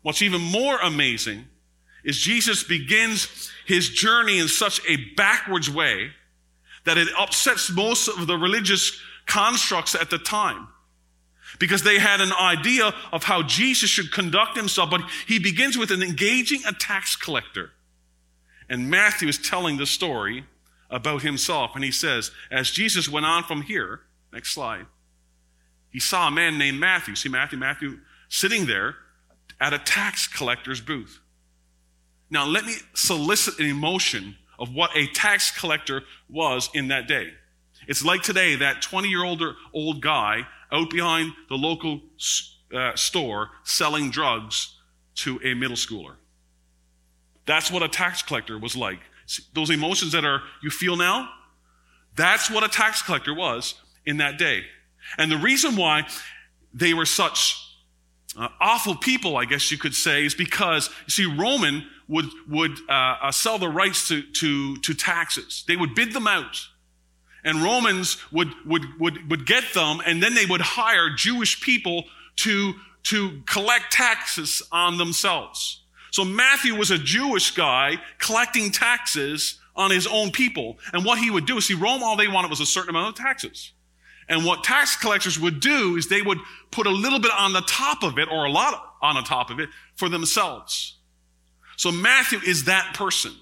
What's 0.02 0.22
even 0.22 0.40
more 0.40 0.78
amazing 0.78 1.46
is 2.04 2.18
Jesus 2.18 2.62
begins 2.62 3.50
his 3.66 3.88
journey 3.88 4.38
in 4.38 4.48
such 4.48 4.80
a 4.88 4.96
backwards 5.16 5.70
way 5.70 6.10
that 6.84 6.98
it 6.98 7.08
upsets 7.18 7.70
most 7.70 8.08
of 8.08 8.26
the 8.26 8.36
religious 8.36 9.00
constructs 9.26 9.94
at 9.94 10.10
the 10.10 10.18
time 10.18 10.68
because 11.58 11.82
they 11.82 11.98
had 11.98 12.20
an 12.20 12.32
idea 12.32 12.92
of 13.12 13.24
how 13.24 13.42
Jesus 13.42 13.88
should 13.88 14.12
conduct 14.12 14.56
himself. 14.56 14.90
But 14.90 15.02
he 15.26 15.38
begins 15.38 15.78
with 15.78 15.90
an 15.90 16.02
engaging 16.02 16.60
a 16.66 16.72
tax 16.72 17.16
collector. 17.16 17.70
And 18.68 18.90
Matthew 18.90 19.28
is 19.28 19.38
telling 19.38 19.76
the 19.76 19.86
story 19.86 20.44
about 20.94 21.22
himself. 21.22 21.72
And 21.74 21.82
he 21.82 21.90
says, 21.90 22.30
as 22.52 22.70
Jesus 22.70 23.08
went 23.08 23.26
on 23.26 23.42
from 23.42 23.62
here, 23.62 24.02
next 24.32 24.54
slide, 24.54 24.86
he 25.90 25.98
saw 25.98 26.28
a 26.28 26.30
man 26.30 26.56
named 26.56 26.78
Matthew. 26.78 27.16
See 27.16 27.28
Matthew? 27.28 27.58
Matthew 27.58 27.98
sitting 28.28 28.66
there 28.66 28.94
at 29.60 29.74
a 29.74 29.78
tax 29.78 30.28
collector's 30.28 30.80
booth. 30.80 31.20
Now, 32.30 32.46
let 32.46 32.64
me 32.64 32.74
solicit 32.94 33.58
an 33.58 33.66
emotion 33.66 34.36
of 34.58 34.72
what 34.72 34.96
a 34.96 35.08
tax 35.08 35.50
collector 35.50 36.02
was 36.30 36.70
in 36.74 36.88
that 36.88 37.08
day. 37.08 37.32
It's 37.88 38.04
like 38.04 38.22
today, 38.22 38.54
that 38.56 38.80
20 38.80 39.08
year 39.08 39.24
old 39.24 39.42
old 39.72 40.00
guy 40.00 40.46
out 40.72 40.90
behind 40.90 41.32
the 41.48 41.56
local 41.56 42.00
uh, 42.72 42.94
store 42.94 43.50
selling 43.64 44.10
drugs 44.10 44.76
to 45.16 45.40
a 45.44 45.54
middle 45.54 45.76
schooler. 45.76 46.14
That's 47.46 47.70
what 47.70 47.82
a 47.82 47.88
tax 47.88 48.22
collector 48.22 48.58
was 48.58 48.76
like. 48.76 49.00
Those 49.52 49.70
emotions 49.70 50.12
that 50.12 50.24
are 50.24 50.42
you 50.62 50.70
feel 50.70 50.96
now, 50.96 51.28
that's 52.16 52.50
what 52.50 52.62
a 52.62 52.68
tax 52.68 53.02
collector 53.02 53.34
was 53.34 53.74
in 54.06 54.18
that 54.18 54.38
day. 54.38 54.64
And 55.18 55.30
the 55.30 55.36
reason 55.38 55.76
why 55.76 56.06
they 56.72 56.94
were 56.94 57.06
such 57.06 57.60
uh, 58.36 58.48
awful 58.60 58.96
people, 58.96 59.36
I 59.36 59.44
guess 59.44 59.70
you 59.70 59.78
could 59.78 59.94
say, 59.94 60.24
is 60.24 60.34
because 60.34 60.90
you 61.06 61.10
see, 61.10 61.26
Roman 61.26 61.86
would 62.08 62.26
would 62.48 62.72
uh, 62.88 62.92
uh, 63.22 63.32
sell 63.32 63.58
the 63.58 63.68
rights 63.68 64.08
to, 64.08 64.22
to 64.22 64.76
to 64.78 64.94
taxes. 64.94 65.64
They 65.66 65.76
would 65.76 65.94
bid 65.94 66.12
them 66.12 66.26
out, 66.26 66.60
and 67.44 67.62
Romans 67.62 68.18
would 68.32 68.48
would 68.66 68.82
would 68.98 69.30
would 69.30 69.46
get 69.46 69.64
them, 69.74 70.00
and 70.04 70.22
then 70.22 70.34
they 70.34 70.46
would 70.46 70.60
hire 70.60 71.10
Jewish 71.14 71.60
people 71.60 72.04
to 72.36 72.74
to 73.04 73.42
collect 73.46 73.92
taxes 73.92 74.62
on 74.72 74.98
themselves. 74.98 75.83
So 76.14 76.24
Matthew 76.24 76.76
was 76.76 76.92
a 76.92 76.96
Jewish 76.96 77.56
guy 77.56 77.96
collecting 78.20 78.70
taxes 78.70 79.58
on 79.74 79.90
his 79.90 80.06
own 80.06 80.30
people, 80.30 80.78
and 80.92 81.04
what 81.04 81.18
he 81.18 81.28
would 81.28 81.44
do 81.44 81.56
is, 81.56 81.66
see, 81.66 81.74
Rome 81.74 82.04
all 82.04 82.16
they 82.16 82.28
wanted 82.28 82.50
was 82.50 82.60
a 82.60 82.66
certain 82.66 82.90
amount 82.90 83.18
of 83.18 83.24
taxes. 83.24 83.72
And 84.28 84.44
what 84.44 84.62
tax 84.62 84.94
collectors 84.94 85.40
would 85.40 85.58
do 85.58 85.96
is 85.96 86.08
they 86.08 86.22
would 86.22 86.38
put 86.70 86.86
a 86.86 86.90
little 86.90 87.18
bit 87.18 87.32
on 87.36 87.52
the 87.52 87.62
top 87.62 88.04
of 88.04 88.16
it 88.16 88.28
or 88.30 88.44
a 88.44 88.48
lot 88.48 88.94
on 89.02 89.16
the 89.16 89.22
top 89.22 89.50
of 89.50 89.58
it 89.58 89.70
for 89.96 90.08
themselves. 90.08 90.98
So 91.76 91.90
Matthew 91.90 92.38
is 92.46 92.66
that 92.66 92.94
person. 92.94 93.32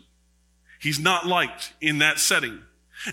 He's 0.81 0.99
not 0.99 1.27
liked 1.27 1.75
in 1.83 1.99
that 1.99 2.21
setting. 2.21 2.59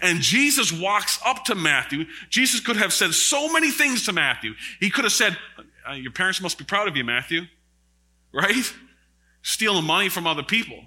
And 0.01 0.21
Jesus 0.21 0.71
walks 0.71 1.19
up 1.25 1.43
to 1.45 1.55
Matthew. 1.55 2.05
Jesus 2.29 2.61
could 2.61 2.77
have 2.77 2.93
said 2.93 3.13
so 3.13 3.51
many 3.51 3.71
things 3.71 4.05
to 4.05 4.13
Matthew. 4.13 4.53
He 4.79 4.89
could 4.89 5.03
have 5.03 5.11
said, 5.11 5.37
uh, 5.85 5.95
Your 5.95 6.13
parents 6.13 6.39
must 6.39 6.57
be 6.57 6.63
proud 6.63 6.87
of 6.87 6.95
you, 6.95 7.03
Matthew. 7.03 7.41
Right? 8.31 8.73
Stealing 9.41 9.85
money 9.85 10.09
from 10.09 10.27
other 10.27 10.43
people. 10.43 10.77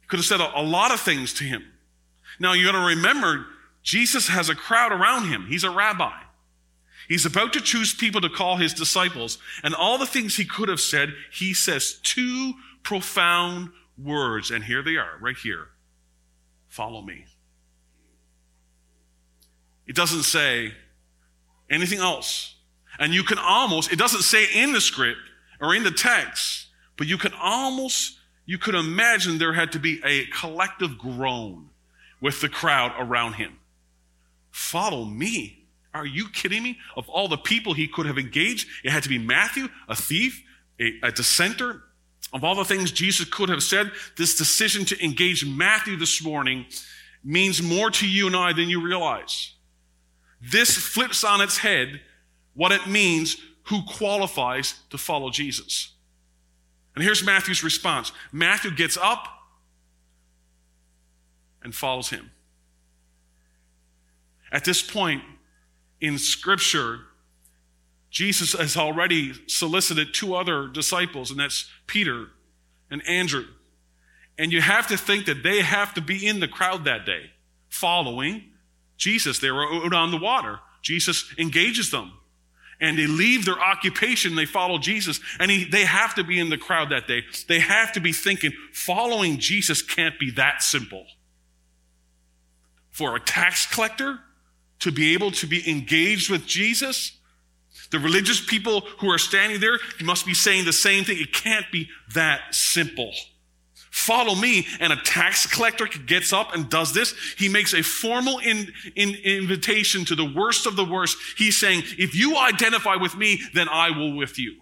He 0.00 0.06
could 0.08 0.18
have 0.18 0.26
said 0.26 0.40
a, 0.40 0.60
a 0.60 0.62
lot 0.62 0.92
of 0.92 1.00
things 1.00 1.32
to 1.34 1.44
him. 1.44 1.64
Now 2.40 2.52
you 2.52 2.64
got 2.64 2.72
to 2.72 2.86
remember, 2.96 3.46
Jesus 3.82 4.28
has 4.28 4.48
a 4.48 4.54
crowd 4.54 4.92
around 4.92 5.28
him. 5.28 5.46
He's 5.46 5.64
a 5.64 5.70
rabbi. 5.70 6.12
He's 7.08 7.26
about 7.26 7.52
to 7.52 7.60
choose 7.60 7.94
people 7.94 8.20
to 8.22 8.30
call 8.30 8.56
his 8.56 8.72
disciples. 8.72 9.38
And 9.62 9.74
all 9.74 9.98
the 9.98 10.06
things 10.06 10.36
he 10.36 10.44
could 10.44 10.68
have 10.68 10.80
said, 10.80 11.12
he 11.30 11.52
says 11.52 12.00
two 12.02 12.54
profound 12.82 13.70
words. 14.02 14.50
And 14.50 14.64
here 14.64 14.82
they 14.82 14.96
are, 14.96 15.18
right 15.20 15.36
here. 15.36 15.68
Follow 16.68 17.02
me. 17.02 17.26
It 19.86 19.94
doesn't 19.94 20.22
say 20.22 20.72
anything 21.68 21.98
else. 21.98 22.54
And 22.98 23.12
you 23.12 23.22
can 23.22 23.38
almost, 23.38 23.92
it 23.92 23.98
doesn't 23.98 24.22
say 24.22 24.46
in 24.54 24.72
the 24.72 24.80
script 24.80 25.20
or 25.60 25.74
in 25.74 25.84
the 25.84 25.90
text, 25.90 26.63
but 26.96 27.06
you 27.06 27.18
can 27.18 27.32
almost, 27.40 28.18
you 28.46 28.58
could 28.58 28.74
imagine 28.74 29.38
there 29.38 29.52
had 29.52 29.72
to 29.72 29.78
be 29.78 30.00
a 30.04 30.26
collective 30.26 30.98
groan 30.98 31.70
with 32.20 32.40
the 32.40 32.48
crowd 32.48 32.92
around 32.98 33.34
him. 33.34 33.58
Follow 34.50 35.04
me. 35.04 35.66
Are 35.92 36.06
you 36.06 36.28
kidding 36.28 36.62
me? 36.62 36.78
Of 36.96 37.08
all 37.08 37.28
the 37.28 37.36
people 37.36 37.72
he 37.72 37.86
could 37.86 38.06
have 38.06 38.18
engaged, 38.18 38.68
it 38.82 38.90
had 38.90 39.02
to 39.04 39.08
be 39.08 39.18
Matthew, 39.18 39.68
a 39.88 39.94
thief, 39.94 40.42
a, 40.80 40.92
a 41.02 41.12
dissenter. 41.12 41.82
Of 42.32 42.42
all 42.42 42.54
the 42.56 42.64
things 42.64 42.90
Jesus 42.90 43.28
could 43.28 43.48
have 43.48 43.62
said, 43.62 43.92
this 44.16 44.36
decision 44.36 44.84
to 44.86 45.04
engage 45.04 45.46
Matthew 45.46 45.96
this 45.96 46.22
morning 46.22 46.66
means 47.22 47.62
more 47.62 47.90
to 47.90 48.08
you 48.08 48.26
and 48.26 48.36
I 48.36 48.52
than 48.52 48.68
you 48.68 48.82
realize. 48.84 49.54
This 50.40 50.76
flips 50.76 51.24
on 51.24 51.40
its 51.40 51.58
head 51.58 52.00
what 52.54 52.72
it 52.72 52.86
means 52.86 53.36
who 53.64 53.82
qualifies 53.84 54.74
to 54.90 54.98
follow 54.98 55.30
Jesus. 55.30 55.93
And 56.94 57.02
here's 57.02 57.24
Matthew's 57.24 57.64
response 57.64 58.12
Matthew 58.32 58.70
gets 58.70 58.96
up 58.96 59.26
and 61.62 61.74
follows 61.74 62.10
him. 62.10 62.30
At 64.52 64.64
this 64.64 64.82
point 64.82 65.22
in 66.00 66.18
Scripture, 66.18 67.00
Jesus 68.10 68.52
has 68.52 68.76
already 68.76 69.32
solicited 69.48 70.14
two 70.14 70.36
other 70.36 70.68
disciples, 70.68 71.30
and 71.32 71.40
that's 71.40 71.68
Peter 71.88 72.28
and 72.90 73.02
Andrew. 73.08 73.46
And 74.38 74.52
you 74.52 74.60
have 74.60 74.86
to 74.88 74.96
think 74.96 75.26
that 75.26 75.42
they 75.42 75.62
have 75.62 75.94
to 75.94 76.00
be 76.00 76.26
in 76.26 76.38
the 76.40 76.48
crowd 76.48 76.84
that 76.84 77.06
day, 77.06 77.30
following 77.68 78.50
Jesus. 78.96 79.38
They 79.38 79.50
were 79.50 79.66
out 79.66 79.92
on 79.92 80.10
the 80.10 80.16
water. 80.16 80.60
Jesus 80.82 81.34
engages 81.38 81.90
them. 81.90 82.12
And 82.84 82.98
they 82.98 83.06
leave 83.06 83.46
their 83.46 83.58
occupation, 83.58 84.34
they 84.34 84.44
follow 84.44 84.76
Jesus, 84.76 85.18
and 85.40 85.50
he, 85.50 85.64
they 85.64 85.84
have 85.84 86.14
to 86.16 86.24
be 86.24 86.38
in 86.38 86.50
the 86.50 86.58
crowd 86.58 86.90
that 86.90 87.08
day. 87.08 87.22
They 87.48 87.60
have 87.60 87.92
to 87.92 88.00
be 88.00 88.12
thinking, 88.12 88.52
following 88.72 89.38
Jesus 89.38 89.80
can't 89.80 90.18
be 90.18 90.30
that 90.32 90.62
simple. 90.62 91.06
For 92.90 93.16
a 93.16 93.20
tax 93.20 93.66
collector, 93.66 94.20
to 94.80 94.92
be 94.92 95.14
able 95.14 95.30
to 95.30 95.46
be 95.46 95.68
engaged 95.68 96.28
with 96.28 96.46
Jesus? 96.46 97.18
The 97.90 97.98
religious 97.98 98.44
people 98.44 98.82
who 98.98 99.10
are 99.10 99.18
standing 99.18 99.58
there 99.58 99.78
must 100.02 100.26
be 100.26 100.34
saying 100.34 100.66
the 100.66 100.74
same 100.74 101.04
thing. 101.04 101.18
It 101.18 101.32
can't 101.32 101.64
be 101.72 101.88
that 102.14 102.54
simple. 102.54 103.12
Follow 103.94 104.34
me, 104.34 104.66
and 104.80 104.92
a 104.92 104.96
tax 104.96 105.46
collector 105.46 105.86
gets 105.86 106.32
up 106.32 106.52
and 106.52 106.68
does 106.68 106.92
this. 106.92 107.14
He 107.38 107.48
makes 107.48 107.72
a 107.74 107.80
formal 107.80 108.40
in, 108.40 108.72
in, 108.96 109.14
invitation 109.14 110.04
to 110.06 110.16
the 110.16 110.24
worst 110.24 110.66
of 110.66 110.74
the 110.74 110.84
worst. 110.84 111.16
He's 111.38 111.56
saying, 111.56 111.84
if 111.96 112.12
you 112.12 112.36
identify 112.36 112.96
with 112.96 113.16
me, 113.16 113.40
then 113.54 113.68
I 113.68 113.96
will 113.96 114.16
with 114.16 114.36
you. 114.36 114.56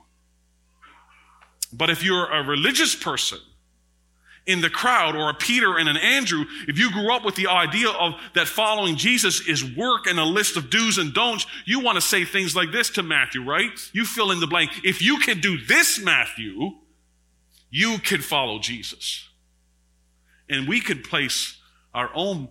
But 1.73 1.89
if 1.89 2.05
you're 2.05 2.31
a 2.31 2.47
religious 2.47 2.95
person, 2.95 3.39
in 4.47 4.61
the 4.61 4.69
crowd 4.69 5.17
or 5.17 5.31
a 5.31 5.35
Peter 5.35 5.79
and 5.79 5.89
an 5.89 5.97
Andrew, 5.97 6.45
if 6.69 6.79
you 6.79 6.93
grew 6.93 7.11
up 7.11 7.25
with 7.25 7.37
the 7.37 7.47
idea 7.47 7.89
of 7.89 8.13
that 8.35 8.49
following 8.49 8.97
Jesus 8.97 9.49
is 9.49 9.65
work 9.77 10.07
and 10.07 10.19
a 10.19 10.25
list 10.25 10.59
of 10.59 10.69
do's 10.69 10.99
and 10.99 11.15
don'ts, 11.15 11.47
you 11.65 11.81
want 11.81 11.97
to 11.97 12.03
say 12.03 12.27
things 12.27 12.55
like 12.55 12.71
this 12.71 12.91
to 12.91 13.03
Matthew, 13.03 13.43
right? 13.43 13.71
You 13.95 14.05
fill 14.05 14.31
in 14.31 14.41
the 14.41 14.47
blank. 14.47 14.73
If 14.85 15.01
you 15.01 15.21
can 15.21 15.41
do 15.41 15.57
this, 15.57 15.99
Matthew, 15.99 16.73
you 17.73 17.99
can 17.99 18.21
follow 18.21 18.59
Jesus. 18.59 19.29
And 20.49 20.69
we 20.69 20.79
could 20.79 21.03
place 21.03 21.59
our 21.95 22.11
own 22.15 22.49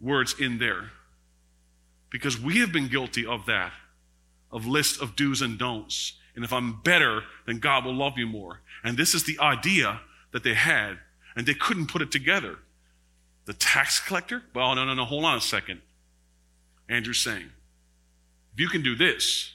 words 0.00 0.34
in 0.40 0.58
there 0.58 0.90
because 2.10 2.40
we 2.40 2.58
have 2.60 2.72
been 2.72 2.88
guilty 2.88 3.26
of 3.26 3.44
that, 3.46 3.72
of 4.50 4.66
list 4.66 5.02
of 5.02 5.14
do's 5.14 5.42
and 5.42 5.58
don'ts. 5.58 6.14
And 6.34 6.44
if 6.44 6.52
I'm 6.52 6.80
better, 6.80 7.24
then 7.46 7.58
God 7.58 7.84
will 7.84 7.94
love 7.94 8.14
you 8.16 8.26
more. 8.26 8.60
And 8.82 8.96
this 8.96 9.14
is 9.14 9.24
the 9.24 9.38
idea 9.38 10.00
that 10.32 10.44
they 10.44 10.54
had 10.54 10.98
and 11.36 11.46
they 11.46 11.54
couldn't 11.54 11.88
put 11.88 12.00
it 12.00 12.10
together. 12.10 12.56
The 13.44 13.52
tax 13.52 14.00
collector? 14.00 14.42
Well, 14.54 14.74
no, 14.74 14.86
no, 14.86 14.94
no, 14.94 15.04
hold 15.04 15.26
on 15.26 15.36
a 15.36 15.42
second. 15.42 15.82
Andrew's 16.88 17.20
saying, 17.20 17.50
if 18.54 18.60
you 18.60 18.68
can 18.68 18.82
do 18.82 18.96
this, 18.96 19.52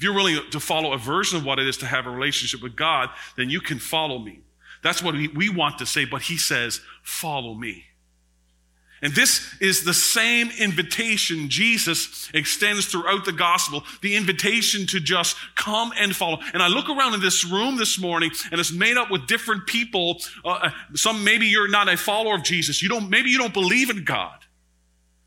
if 0.00 0.04
you're 0.04 0.14
willing 0.14 0.38
to 0.50 0.60
follow 0.60 0.94
a 0.94 0.96
version 0.96 1.36
of 1.36 1.44
what 1.44 1.58
it 1.58 1.68
is 1.68 1.76
to 1.76 1.84
have 1.84 2.06
a 2.06 2.10
relationship 2.10 2.62
with 2.62 2.74
God, 2.74 3.10
then 3.36 3.50
you 3.50 3.60
can 3.60 3.78
follow 3.78 4.18
me. 4.18 4.40
That's 4.82 5.02
what 5.02 5.14
we, 5.14 5.50
want 5.50 5.76
to 5.80 5.84
say, 5.84 6.06
but 6.06 6.22
he 6.22 6.38
says, 6.38 6.80
follow 7.02 7.52
me. 7.52 7.84
And 9.02 9.14
this 9.14 9.46
is 9.60 9.84
the 9.84 9.92
same 9.92 10.50
invitation 10.58 11.50
Jesus 11.50 12.30
extends 12.32 12.86
throughout 12.86 13.26
the 13.26 13.32
gospel, 13.32 13.84
the 14.00 14.16
invitation 14.16 14.86
to 14.86 15.00
just 15.00 15.36
come 15.54 15.92
and 15.98 16.16
follow. 16.16 16.38
And 16.54 16.62
I 16.62 16.68
look 16.68 16.88
around 16.88 17.12
in 17.12 17.20
this 17.20 17.44
room 17.44 17.76
this 17.76 17.98
morning 18.00 18.30
and 18.50 18.58
it's 18.58 18.72
made 18.72 18.96
up 18.96 19.10
with 19.10 19.26
different 19.26 19.66
people. 19.66 20.22
Uh, 20.42 20.48
uh, 20.48 20.70
some, 20.94 21.24
maybe 21.24 21.44
you're 21.44 21.68
not 21.68 21.90
a 21.90 21.98
follower 21.98 22.36
of 22.36 22.42
Jesus. 22.42 22.82
You 22.82 22.88
don't, 22.88 23.10
maybe 23.10 23.28
you 23.28 23.36
don't 23.36 23.52
believe 23.52 23.90
in 23.90 24.04
God. 24.04 24.38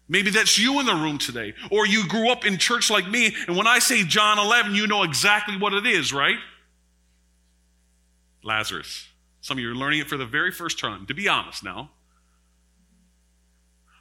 Maybe 0.08 0.30
that's 0.30 0.58
you 0.58 0.80
in 0.80 0.86
the 0.86 0.94
room 0.94 1.18
today. 1.18 1.54
Or 1.72 1.88
you 1.88 2.08
grew 2.08 2.30
up 2.30 2.46
in 2.46 2.58
church 2.58 2.90
like 2.90 3.08
me. 3.08 3.36
And 3.48 3.56
when 3.56 3.68
I 3.68 3.80
say 3.80 4.04
John 4.04 4.38
11, 4.38 4.76
you 4.76 4.86
know 4.88 5.04
exactly 5.04 5.58
what 5.58 5.74
it 5.74 5.86
is, 5.86 6.12
right? 6.14 6.38
Lazarus. 8.44 9.08
Some 9.42 9.58
of 9.58 9.64
you 9.64 9.72
are 9.72 9.76
learning 9.76 10.00
it 10.00 10.10
for 10.10 10.18
the 10.18 10.26
very 10.26 10.52
first 10.52 10.80
time, 10.80 11.06
to 11.08 11.14
be 11.14 11.28
honest 11.28 11.64
now. 11.64 11.92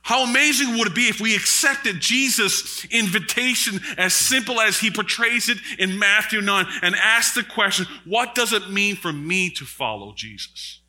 How 0.02 0.24
amazing 0.24 0.76
would 0.76 0.88
it 0.88 0.94
be 0.96 1.08
if 1.08 1.20
we 1.20 1.36
accepted 1.36 2.00
Jesus' 2.00 2.84
invitation 2.86 3.80
as 3.96 4.12
simple 4.12 4.60
as 4.60 4.80
he 4.80 4.90
portrays 4.90 5.48
it 5.48 5.58
in 5.78 5.96
Matthew 5.98 6.40
9 6.40 6.66
and 6.82 6.96
asked 6.96 7.36
the 7.36 7.44
question, 7.44 7.86
what 8.04 8.34
does 8.34 8.52
it 8.52 8.68
mean 8.68 8.96
for 8.96 9.12
me 9.12 9.48
to 9.50 9.64
follow 9.64 10.12
Jesus? 10.12 10.80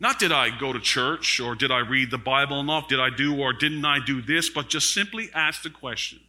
Not 0.00 0.18
did 0.18 0.30
I 0.30 0.56
go 0.56 0.72
to 0.72 0.78
church 0.78 1.40
or 1.40 1.54
did 1.54 1.72
I 1.72 1.78
read 1.78 2.10
the 2.10 2.18
Bible 2.18 2.60
enough? 2.60 2.88
Did 2.88 3.00
I 3.00 3.10
do 3.10 3.40
or 3.40 3.52
didn't 3.52 3.84
I 3.84 3.98
do 4.04 4.22
this? 4.22 4.48
But 4.48 4.68
just 4.68 4.94
simply 4.94 5.28
ask 5.34 5.62
the 5.62 5.70
question. 5.70 6.20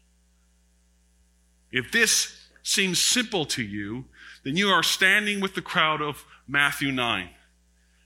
If 1.72 1.92
this 1.92 2.48
seems 2.64 3.00
simple 3.00 3.46
to 3.46 3.64
you, 3.64 4.06
then 4.44 4.56
you 4.56 4.70
are 4.70 4.84
standing 4.84 5.40
with 5.40 5.54
the 5.54 5.62
crowd 5.62 6.02
of 6.02 6.26
Matthew 6.48 6.92
9. 6.92 7.30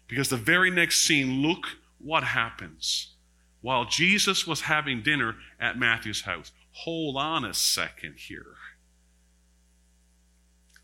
Because 0.08 0.30
the 0.30 0.38
very 0.38 0.70
next 0.70 1.02
scene, 1.02 1.42
look 1.42 1.68
what 1.98 2.24
happens 2.24 3.14
while 3.62 3.86
Jesus 3.86 4.46
was 4.46 4.62
having 4.62 5.02
dinner 5.02 5.38
at 5.60 5.80
Matthew's 5.80 6.22
house. 6.22 6.52
Hold 6.72 7.16
on 7.16 7.46
a 7.46 7.54
second 7.54 8.16
here. 8.18 8.56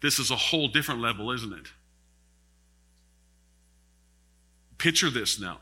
this 0.02 0.18
is 0.18 0.32
a 0.32 0.36
whole 0.38 0.70
different 0.70 1.02
level, 1.02 1.30
isn't 1.30 1.52
it? 1.52 1.68
Picture 4.80 5.12
this 5.12 5.40
now. 5.40 5.60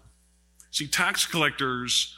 See, 0.72 0.88
tax 0.88 1.26
collectors 1.26 2.16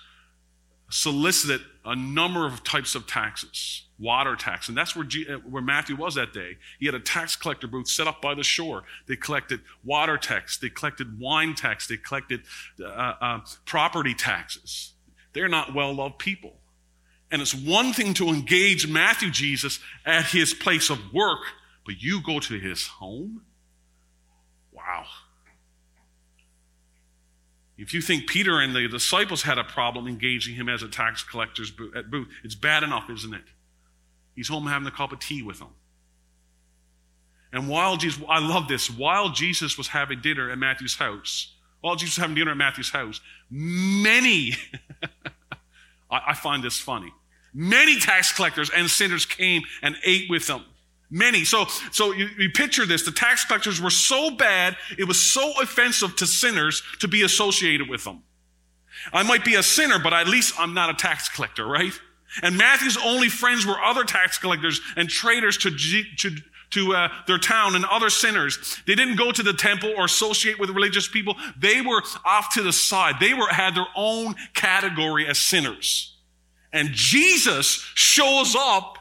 solicited 0.91 1.61
a 1.85 1.95
number 1.95 2.45
of 2.45 2.63
types 2.63 2.93
of 2.93 3.07
taxes, 3.07 3.83
water 3.97 4.35
tax, 4.35 4.67
and 4.69 4.77
that's 4.77 4.95
where, 4.95 5.05
G, 5.05 5.25
uh, 5.27 5.37
where 5.37 5.61
Matthew 5.61 5.95
was 5.95 6.15
that 6.15 6.33
day. 6.33 6.57
He 6.79 6.85
had 6.85 6.95
a 6.95 6.99
tax 6.99 7.35
collector 7.35 7.67
booth 7.67 7.87
set 7.87 8.05
up 8.05 8.21
by 8.21 8.35
the 8.35 8.43
shore. 8.43 8.83
They 9.07 9.15
collected 9.15 9.61
water 9.83 10.17
tax, 10.17 10.57
they 10.57 10.69
collected 10.69 11.19
wine 11.19 11.55
tax, 11.55 11.87
they 11.87 11.97
collected 11.97 12.41
uh, 12.83 12.85
uh, 12.85 13.39
property 13.65 14.13
taxes. 14.13 14.93
They're 15.33 15.47
not 15.47 15.73
well 15.73 15.93
loved 15.93 16.19
people. 16.19 16.55
And 17.31 17.41
it's 17.41 17.53
one 17.53 17.93
thing 17.93 18.13
to 18.15 18.29
engage 18.29 18.87
Matthew 18.87 19.29
Jesus 19.29 19.79
at 20.05 20.25
his 20.25 20.53
place 20.53 20.89
of 20.89 21.13
work, 21.13 21.39
but 21.85 22.01
you 22.01 22.21
go 22.23 22.39
to 22.39 22.59
his 22.59 22.87
home? 22.87 23.43
Wow. 24.71 25.05
If 27.81 27.93
you 27.93 28.01
think 28.01 28.27
Peter 28.27 28.59
and 28.59 28.75
the 28.75 28.89
disciples 28.89 29.43
had 29.43 29.57
a 29.57 29.63
problem 29.63 30.05
engaging 30.05 30.55
him 30.55 30.67
as 30.67 30.83
a 30.83 30.89
tax 30.89 31.23
collector's 31.23 31.71
booth, 31.71 31.95
at 31.95 32.11
booth, 32.11 32.27
it's 32.43 32.53
bad 32.53 32.83
enough, 32.83 33.09
isn't 33.09 33.33
it? 33.33 33.45
He's 34.35 34.49
home 34.49 34.67
having 34.67 34.85
a 34.85 34.91
cup 34.91 35.13
of 35.13 35.19
tea 35.19 35.41
with 35.41 35.59
them. 35.59 35.69
And 37.53 37.69
while 37.69 37.95
Jesus, 37.95 38.21
I 38.27 38.39
love 38.39 38.67
this, 38.67 38.89
while 38.89 39.29
Jesus 39.29 39.77
was 39.77 39.87
having 39.87 40.19
dinner 40.19 40.51
at 40.51 40.57
Matthew's 40.57 40.95
house, 40.95 41.55
while 41.79 41.95
Jesus 41.95 42.17
was 42.17 42.21
having 42.21 42.35
dinner 42.35 42.51
at 42.51 42.57
Matthew's 42.57 42.89
house, 42.89 43.21
many, 43.49 44.55
I, 46.11 46.21
I 46.27 46.33
find 46.33 46.61
this 46.61 46.79
funny, 46.79 47.13
many 47.53 47.97
tax 47.97 48.33
collectors 48.33 48.69
and 48.69 48.89
sinners 48.89 49.25
came 49.25 49.63
and 49.81 49.95
ate 50.03 50.29
with 50.29 50.47
them. 50.47 50.65
Many. 51.11 51.43
So, 51.43 51.65
so 51.91 52.11
you, 52.13 52.27
you, 52.37 52.49
picture 52.51 52.85
this. 52.85 53.03
The 53.03 53.11
tax 53.11 53.45
collectors 53.45 53.81
were 53.81 53.89
so 53.89 54.29
bad, 54.29 54.77
it 54.97 55.05
was 55.05 55.19
so 55.19 55.53
offensive 55.61 56.15
to 56.17 56.27
sinners 56.27 56.83
to 56.99 57.07
be 57.07 57.23
associated 57.23 57.89
with 57.89 58.03
them. 58.03 58.23
I 59.11 59.23
might 59.23 59.43
be 59.43 59.55
a 59.55 59.63
sinner, 59.63 59.97
but 59.97 60.13
at 60.13 60.27
least 60.27 60.53
I'm 60.59 60.73
not 60.73 60.89
a 60.89 60.93
tax 60.93 61.29
collector, 61.29 61.65
right? 61.65 61.93
And 62.43 62.57
Matthew's 62.57 62.97
only 63.03 63.29
friends 63.29 63.65
were 63.65 63.81
other 63.81 64.03
tax 64.03 64.37
collectors 64.37 64.81
and 64.95 65.09
traders 65.09 65.57
to, 65.59 65.71
to, 65.71 66.35
to 66.71 66.93
uh, 66.93 67.09
their 67.25 67.39
town 67.39 67.75
and 67.75 67.85
other 67.85 68.09
sinners. 68.11 68.77
They 68.85 68.93
didn't 68.93 69.15
go 69.15 69.31
to 69.31 69.41
the 69.41 69.53
temple 69.53 69.93
or 69.97 70.05
associate 70.05 70.59
with 70.59 70.69
religious 70.69 71.07
people. 71.07 71.35
They 71.57 71.81
were 71.81 72.03
off 72.23 72.53
to 72.53 72.61
the 72.61 72.73
side. 72.73 73.15
They 73.19 73.33
were, 73.33 73.47
had 73.47 73.75
their 73.75 73.87
own 73.95 74.35
category 74.53 75.25
as 75.25 75.39
sinners. 75.39 76.17
And 76.71 76.89
Jesus 76.91 77.83
shows 77.95 78.55
up 78.55 78.99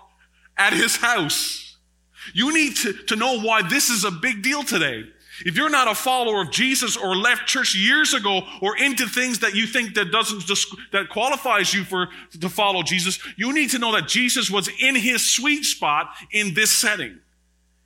at 0.57 0.73
his 0.73 0.97
house. 0.97 1.68
You 2.35 2.53
need 2.53 2.77
to, 2.77 2.93
to 2.93 3.17
know 3.17 3.41
why 3.41 3.63
this 3.63 3.91
is 3.91 4.05
a 4.05 4.11
big 4.11 4.43
deal 4.43 4.63
today. 4.63 5.05
If 5.45 5.57
you're 5.57 5.71
not 5.71 5.89
a 5.89 5.95
follower 5.95 6.43
of 6.43 6.51
Jesus 6.51 6.97
or 6.97 7.15
left 7.15 7.47
church 7.47 7.75
years 7.75 8.13
ago 8.13 8.43
or 8.61 8.77
into 8.77 9.07
things 9.07 9.39
that 9.41 9.55
you 9.55 9.67
think 9.67 9.95
that 9.95 10.11
doesn't 10.11 10.43
that 10.91 11.09
qualifies 11.11 11.73
you 11.73 11.85
for 11.85 12.09
to 12.41 12.49
follow 12.49 12.83
Jesus, 12.83 13.21
you 13.37 13.53
need 13.53 13.71
to 13.71 13.79
know 13.79 13.93
that 13.93 14.09
Jesus 14.09 14.51
was 14.51 14.69
in 14.81 14.97
his 14.97 15.25
sweet 15.25 15.65
spot 15.65 16.13
in 16.33 16.55
this 16.55 16.73
setting, 16.77 17.21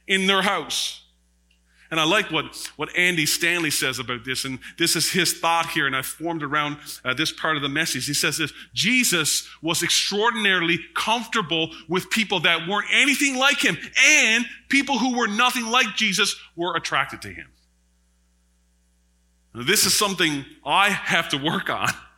in 0.07 0.27
their 0.27 0.43
house. 0.43 1.02
And 1.93 2.01
I 2.01 2.05
like 2.05 2.31
what, 2.31 2.71
what 2.77 2.89
Andy 2.97 3.27
Stanley 3.27 3.71
says 3.71 3.99
about 3.99 4.25
this. 4.25 4.47
And 4.47 4.59
this 4.79 4.97
is 4.97 5.13
his 5.13 5.35
thought 5.35 5.69
here. 5.69 5.87
And 5.87 5.95
I 5.95 6.01
formed 6.01 6.43
around 6.43 6.79
uh, 7.05 7.13
this 7.13 7.31
part 7.31 7.57
of 7.57 7.63
the 7.63 7.69
message. 7.69 8.07
He 8.07 8.15
says 8.15 8.39
this 8.39 8.51
Jesus 8.73 9.47
was 9.61 9.83
extraordinarily 9.83 10.81
comfortable 10.95 11.71
with 11.91 12.09
people 12.09 12.41
that 12.41 12.67
weren't 12.67 12.89
anything 12.91 13.37
like 13.37 13.63
him. 13.63 13.77
And 14.07 14.47
people 14.71 14.97
who 14.97 15.19
were 15.19 15.29
nothing 15.29 15.67
like 15.67 15.95
Jesus 15.95 16.35
were 16.57 16.75
attracted 16.75 17.21
to 17.23 17.29
him. 17.29 17.49
Now, 19.55 19.65
this 19.65 19.85
is 19.85 19.93
something 19.93 20.47
I 20.65 20.89
have 20.89 21.29
to 21.29 21.37
work 21.37 21.69
on. 21.69 21.89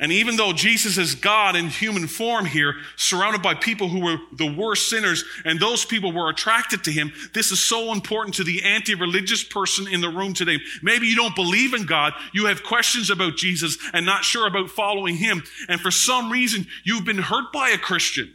And 0.00 0.12
even 0.12 0.36
though 0.36 0.52
Jesus 0.52 0.96
is 0.96 1.16
God 1.16 1.56
in 1.56 1.68
human 1.68 2.06
form 2.06 2.46
here, 2.46 2.76
surrounded 2.94 3.42
by 3.42 3.54
people 3.54 3.88
who 3.88 3.98
were 3.98 4.18
the 4.32 4.50
worst 4.50 4.88
sinners, 4.88 5.24
and 5.44 5.58
those 5.58 5.84
people 5.84 6.12
were 6.12 6.30
attracted 6.30 6.84
to 6.84 6.92
him, 6.92 7.12
this 7.34 7.50
is 7.50 7.58
so 7.58 7.92
important 7.92 8.36
to 8.36 8.44
the 8.44 8.62
anti 8.62 8.94
religious 8.94 9.42
person 9.42 9.88
in 9.88 10.00
the 10.00 10.08
room 10.08 10.34
today. 10.34 10.58
Maybe 10.82 11.08
you 11.08 11.16
don't 11.16 11.34
believe 11.34 11.74
in 11.74 11.84
God, 11.84 12.12
you 12.32 12.46
have 12.46 12.62
questions 12.62 13.10
about 13.10 13.36
Jesus 13.36 13.76
and 13.92 14.06
not 14.06 14.24
sure 14.24 14.46
about 14.46 14.70
following 14.70 15.16
him, 15.16 15.42
and 15.68 15.80
for 15.80 15.90
some 15.90 16.30
reason 16.30 16.66
you've 16.84 17.04
been 17.04 17.18
hurt 17.18 17.52
by 17.52 17.70
a 17.70 17.78
Christian. 17.78 18.32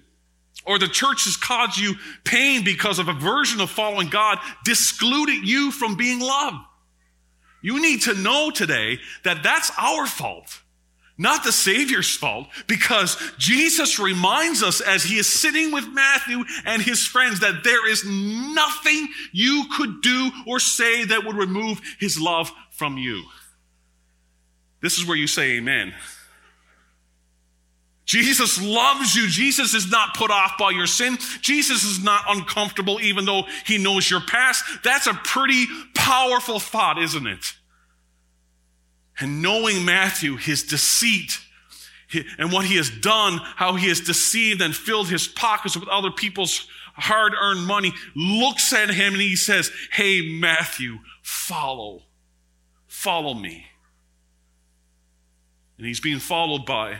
Or 0.66 0.80
the 0.80 0.88
church 0.88 1.26
has 1.26 1.38
caused 1.38 1.78
you 1.78 1.96
pain 2.26 2.66
because 2.66 3.00
of 3.00 3.08
a 3.08 3.14
version 3.14 3.62
of 3.62 3.70
following 3.70 4.10
God, 4.10 4.38
discluding 4.66 5.42
you 5.44 5.72
from 5.72 5.96
being 5.96 6.20
loved. 6.20 6.58
You 7.62 7.82
need 7.82 8.02
to 8.04 8.14
know 8.14 8.52
today 8.52 9.00
that 9.24 9.44
that's 9.44 9.72
our 9.78 10.06
fault 10.06 10.63
not 11.18 11.44
the 11.44 11.52
Savior's 11.52 12.16
fault, 12.16 12.48
because 12.68 13.18
Jesus 13.38 14.00
reminds 14.00 14.64
us 14.64 14.82
as 14.82 15.04
he 15.04 15.18
is 15.18 15.28
sitting 15.28 15.72
with 15.72 15.88
Matthew 15.90 16.44
and 16.66 16.82
his 16.82 17.06
friends 17.06 17.42
that 17.42 17.64
there 17.64 17.88
is 17.90 18.04
nothing 18.06 19.08
you 19.32 19.66
could 19.78 20.02
do 20.02 20.32
or 20.48 20.60
say 20.60 21.06
that 21.06 21.26
would 21.26 21.36
remove 21.36 21.82
his 22.00 22.20
love 22.20 22.52
from 22.72 22.98
you. 22.98 23.24
This 24.82 24.98
is 24.98 25.08
where 25.08 25.18
you 25.18 25.28
say 25.28 25.58
amen. 25.58 25.94
Jesus 28.06 28.62
loves 28.62 29.16
you. 29.16 29.28
Jesus 29.30 29.74
is 29.74 29.90
not 29.90 30.16
put 30.16 30.30
off 30.30 30.58
by 30.60 30.72
your 30.72 30.88
sin. 30.88 31.18
Jesus 31.42 31.84
is 31.84 32.04
not 32.04 32.24
uncomfortable 32.28 33.00
even 33.00 33.26
though 33.26 33.44
he 33.66 33.78
knows 33.78 34.10
your 34.10 34.20
past. 34.20 34.64
That's 34.84 35.08
a 35.08 35.14
pretty 35.14 35.66
powerful 35.96 36.60
thought, 36.60 37.02
isn't 37.02 37.26
it? 37.26 37.54
And 39.20 39.42
knowing 39.42 39.86
Matthew, 39.86 40.38
his 40.38 40.64
deceit, 40.64 41.40
and 42.38 42.52
what 42.52 42.66
he 42.66 42.76
has 42.78 42.90
done, 42.90 43.40
how 43.56 43.76
he 43.76 43.88
has 43.90 44.00
deceived 44.00 44.62
and 44.62 44.76
filled 44.76 45.10
his 45.10 45.28
pockets 45.28 45.76
with 45.76 45.90
other 45.90 46.12
people's 46.12 46.68
hard 46.96 47.34
earned 47.40 47.66
money, 47.66 47.94
looks 48.16 48.72
at 48.74 48.90
him 48.90 49.14
and 49.14 49.22
he 49.22 49.36
says, 49.36 49.72
Hey, 49.92 50.38
Matthew, 50.40 51.00
follow, 51.22 52.04
follow 52.88 53.34
me. 53.34 53.66
And 55.78 55.88
he's 55.88 56.00
being 56.00 56.20
followed 56.20 56.66
by 56.66 57.00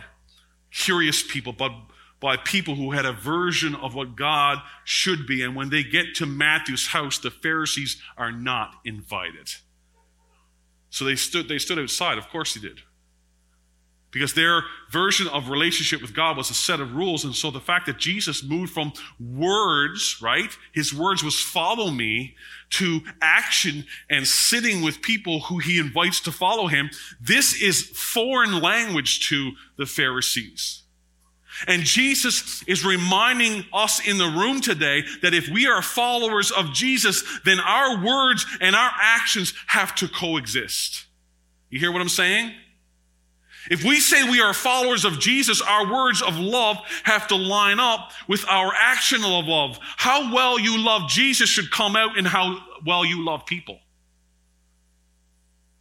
curious 0.70 1.22
people, 1.22 1.52
but 1.52 1.72
by 2.20 2.36
people 2.36 2.74
who 2.74 2.92
had 2.92 3.04
a 3.04 3.12
version 3.12 3.74
of 3.74 3.94
what 3.94 4.16
God 4.16 4.58
should 4.84 5.26
be. 5.26 5.42
And 5.42 5.54
when 5.54 5.70
they 5.70 5.82
get 5.84 6.14
to 6.16 6.26
Matthew's 6.26 6.88
house, 6.88 7.18
the 7.18 7.30
Pharisees 7.30 8.00
are 8.16 8.32
not 8.32 8.74
invited. 8.84 9.50
So 10.94 11.04
they 11.04 11.16
stood, 11.16 11.48
they 11.48 11.58
stood 11.58 11.80
outside. 11.80 12.18
Of 12.18 12.28
course 12.28 12.54
he 12.54 12.60
did. 12.60 12.82
Because 14.12 14.34
their 14.34 14.62
version 14.92 15.26
of 15.26 15.48
relationship 15.48 16.00
with 16.00 16.14
God 16.14 16.36
was 16.36 16.50
a 16.50 16.54
set 16.54 16.78
of 16.78 16.94
rules. 16.94 17.24
And 17.24 17.34
so 17.34 17.50
the 17.50 17.58
fact 17.58 17.86
that 17.86 17.98
Jesus 17.98 18.44
moved 18.44 18.72
from 18.72 18.92
words, 19.18 20.22
right? 20.22 20.56
His 20.72 20.94
words 20.94 21.24
was 21.24 21.40
follow 21.40 21.90
me 21.90 22.36
to 22.74 23.00
action 23.20 23.86
and 24.08 24.24
sitting 24.24 24.82
with 24.82 25.02
people 25.02 25.40
who 25.40 25.58
he 25.58 25.80
invites 25.80 26.20
to 26.20 26.30
follow 26.30 26.68
him. 26.68 26.90
This 27.20 27.60
is 27.60 27.82
foreign 27.88 28.60
language 28.60 29.28
to 29.30 29.50
the 29.76 29.86
Pharisees. 29.86 30.83
And 31.66 31.82
Jesus 31.82 32.62
is 32.66 32.84
reminding 32.84 33.64
us 33.72 34.06
in 34.06 34.18
the 34.18 34.26
room 34.26 34.60
today 34.60 35.04
that 35.22 35.34
if 35.34 35.48
we 35.48 35.66
are 35.66 35.82
followers 35.82 36.50
of 36.50 36.72
Jesus, 36.72 37.22
then 37.44 37.60
our 37.60 38.04
words 38.04 38.44
and 38.60 38.74
our 38.74 38.90
actions 39.00 39.54
have 39.66 39.94
to 39.96 40.08
coexist. 40.08 41.06
You 41.70 41.78
hear 41.78 41.92
what 41.92 42.02
I'm 42.02 42.08
saying? 42.08 42.52
If 43.70 43.82
we 43.82 43.98
say 43.98 44.28
we 44.28 44.40
are 44.40 44.52
followers 44.52 45.04
of 45.04 45.18
Jesus, 45.18 45.62
our 45.62 45.90
words 45.90 46.20
of 46.20 46.36
love 46.36 46.76
have 47.04 47.28
to 47.28 47.36
line 47.36 47.80
up 47.80 48.12
with 48.28 48.44
our 48.46 48.72
action 48.74 49.24
of 49.24 49.46
love. 49.46 49.78
How 49.96 50.34
well 50.34 50.58
you 50.58 50.78
love 50.78 51.08
Jesus 51.08 51.48
should 51.48 51.70
come 51.70 51.96
out 51.96 52.18
in 52.18 52.26
how 52.26 52.58
well 52.84 53.04
you 53.04 53.24
love 53.24 53.46
people. 53.46 53.78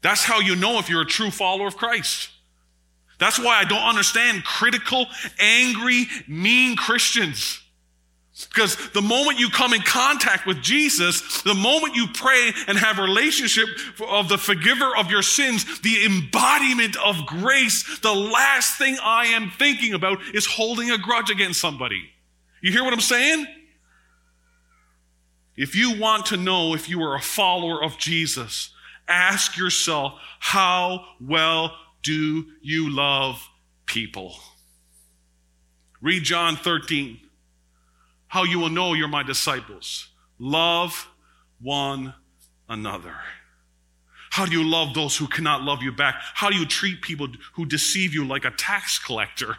That's 0.01 0.23
how 0.23 0.39
you 0.39 0.55
know 0.55 0.79
if 0.79 0.89
you're 0.89 1.01
a 1.01 1.05
true 1.05 1.31
follower 1.31 1.67
of 1.67 1.77
Christ. 1.77 2.29
That's 3.19 3.39
why 3.39 3.59
I 3.59 3.63
don't 3.63 3.83
understand 3.83 4.43
critical, 4.43 5.05
angry, 5.39 6.07
mean 6.27 6.75
Christians. 6.75 7.61
Because 8.49 8.75
the 8.91 9.01
moment 9.01 9.39
you 9.39 9.49
come 9.49 9.73
in 9.75 9.81
contact 9.81 10.47
with 10.47 10.59
Jesus, 10.61 11.43
the 11.43 11.53
moment 11.53 11.95
you 11.95 12.07
pray 12.13 12.51
and 12.67 12.77
have 12.77 12.97
a 12.97 13.03
relationship 13.03 13.67
of 14.09 14.27
the 14.27 14.39
forgiver 14.39 14.97
of 14.97 15.11
your 15.11 15.21
sins, 15.21 15.81
the 15.81 16.03
embodiment 16.03 16.97
of 16.97 17.27
grace, 17.27 17.99
the 17.99 18.13
last 18.13 18.79
thing 18.79 18.97
I 19.03 19.27
am 19.27 19.51
thinking 19.51 19.93
about 19.93 20.17
is 20.33 20.47
holding 20.47 20.89
a 20.89 20.97
grudge 20.97 21.29
against 21.29 21.61
somebody. 21.61 22.09
You 22.61 22.71
hear 22.71 22.83
what 22.83 22.93
I'm 22.93 23.01
saying? 23.01 23.45
If 25.55 25.75
you 25.75 25.99
want 25.99 26.25
to 26.27 26.37
know 26.37 26.73
if 26.73 26.89
you 26.89 27.03
are 27.03 27.15
a 27.15 27.21
follower 27.21 27.83
of 27.83 27.99
Jesus, 27.99 28.71
ask 29.07 29.57
yourself, 29.57 30.13
how 30.39 31.05
well 31.21 31.77
do 32.03 32.45
you 32.61 32.89
love 32.89 33.49
people? 33.85 34.35
Read 36.01 36.23
John 36.23 36.55
13. 36.55 37.19
How 38.27 38.43
you 38.43 38.59
will 38.59 38.69
know 38.69 38.93
you're 38.93 39.07
my 39.07 39.23
disciples. 39.23 40.09
Love 40.37 41.07
one 41.61 42.13
another. 42.67 43.15
How 44.31 44.45
do 44.45 44.51
you 44.51 44.63
love 44.67 44.93
those 44.93 45.15
who 45.15 45.27
cannot 45.27 45.61
love 45.61 45.83
you 45.83 45.91
back? 45.91 46.15
How 46.33 46.49
do 46.49 46.57
you 46.57 46.65
treat 46.65 47.01
people 47.01 47.27
who 47.53 47.65
deceive 47.65 48.13
you 48.13 48.25
like 48.25 48.45
a 48.45 48.51
tax 48.51 48.97
collector? 48.97 49.57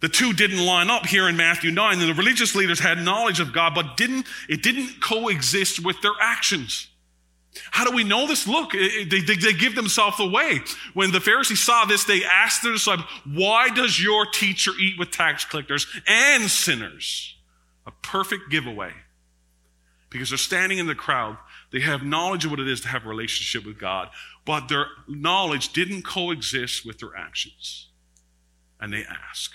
The 0.00 0.08
two 0.08 0.32
didn't 0.32 0.64
line 0.64 0.90
up 0.90 1.06
here 1.06 1.28
in 1.28 1.36
Matthew 1.36 1.70
9. 1.70 1.98
And 1.98 2.08
the 2.08 2.14
religious 2.14 2.54
leaders 2.54 2.78
had 2.78 2.98
knowledge 2.98 3.40
of 3.40 3.52
God, 3.52 3.74
but 3.74 3.96
didn't, 3.96 4.26
it 4.48 4.62
didn't 4.62 5.00
coexist 5.00 5.84
with 5.84 6.00
their 6.02 6.12
actions. 6.20 6.87
How 7.70 7.84
do 7.84 7.94
we 7.94 8.04
know 8.04 8.26
this? 8.26 8.46
Look, 8.46 8.72
they, 8.72 9.04
they, 9.04 9.20
they, 9.20 9.52
give 9.52 9.74
themselves 9.74 10.20
away. 10.20 10.60
When 10.94 11.12
the 11.12 11.20
Pharisees 11.20 11.60
saw 11.60 11.84
this, 11.84 12.04
they 12.04 12.24
asked 12.24 12.62
their 12.62 12.72
disciples, 12.72 13.06
Why 13.24 13.68
does 13.68 14.02
your 14.02 14.26
teacher 14.26 14.72
eat 14.80 14.98
with 14.98 15.10
tax 15.10 15.44
collectors 15.44 15.86
and 16.06 16.50
sinners? 16.50 17.36
A 17.86 17.92
perfect 18.02 18.50
giveaway. 18.50 18.92
Because 20.10 20.30
they're 20.30 20.38
standing 20.38 20.78
in 20.78 20.86
the 20.86 20.94
crowd, 20.94 21.36
they 21.70 21.80
have 21.80 22.02
knowledge 22.02 22.44
of 22.44 22.50
what 22.50 22.60
it 22.60 22.68
is 22.68 22.80
to 22.82 22.88
have 22.88 23.04
a 23.04 23.08
relationship 23.08 23.66
with 23.66 23.78
God, 23.78 24.08
but 24.46 24.68
their 24.68 24.86
knowledge 25.06 25.72
didn't 25.72 26.02
coexist 26.02 26.86
with 26.86 26.98
their 26.98 27.14
actions. 27.16 27.88
And 28.80 28.92
they 28.92 29.04
ask. 29.04 29.52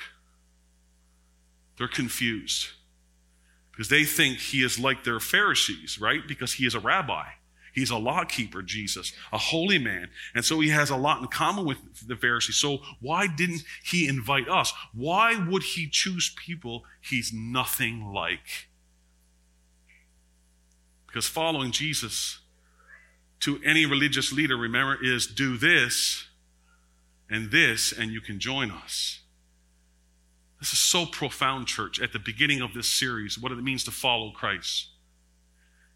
They're 1.78 1.88
confused 1.88 2.68
because 3.72 3.90
they 3.90 4.04
think 4.04 4.38
he 4.38 4.64
is 4.64 4.80
like 4.80 5.04
their 5.04 5.20
Pharisees, 5.20 6.00
right? 6.00 6.22
Because 6.28 6.54
he 6.54 6.66
is 6.66 6.76
a 6.76 6.80
rabbi. 6.80 7.26
He's 7.74 7.90
a 7.90 7.98
law 7.98 8.24
keeper, 8.24 8.62
Jesus, 8.62 9.14
a 9.32 9.38
holy 9.38 9.80
man. 9.80 10.10
And 10.36 10.46
so 10.46 10.60
he 10.60 10.70
has 10.70 10.92
a 10.92 10.96
lot 10.96 11.22
in 11.22 11.28
common 11.28 11.66
with 11.66 11.78
the 12.08 12.16
Pharisees. 12.16 12.58
So 12.58 12.78
why 13.02 13.28
didn't 13.28 13.64
he 13.84 14.08
invite 14.08 14.48
us? 14.48 14.72
Why 14.94 15.36
would 15.36 15.64
he 15.64 15.90
choose 15.90 16.34
people 16.36 16.84
he's 17.02 17.34
nothing 17.34 18.14
like? 18.14 18.70
Because 21.08 21.28
following 21.28 21.72
Jesus 21.72 22.40
to 23.40 23.60
any 23.66 23.86
religious 23.86 24.32
leader, 24.32 24.56
remember, 24.56 24.98
is 25.04 25.28
do 25.28 25.58
this 25.58 26.28
and 27.30 27.52
this, 27.52 27.92
and 27.92 28.12
you 28.12 28.22
can 28.22 28.40
join 28.40 28.70
us. 28.70 29.20
This 30.60 30.74
is 30.74 30.80
so 30.80 31.06
profound, 31.06 31.68
church, 31.68 32.00
at 32.00 32.14
the 32.14 32.20
beginning 32.20 32.62
of 32.62 32.74
this 32.74 32.88
series, 32.88 33.38
what 33.38 33.52
it 33.52 33.56
means 33.58 33.84
to 33.86 33.92
follow 33.92 34.32
Christ. 34.32 34.90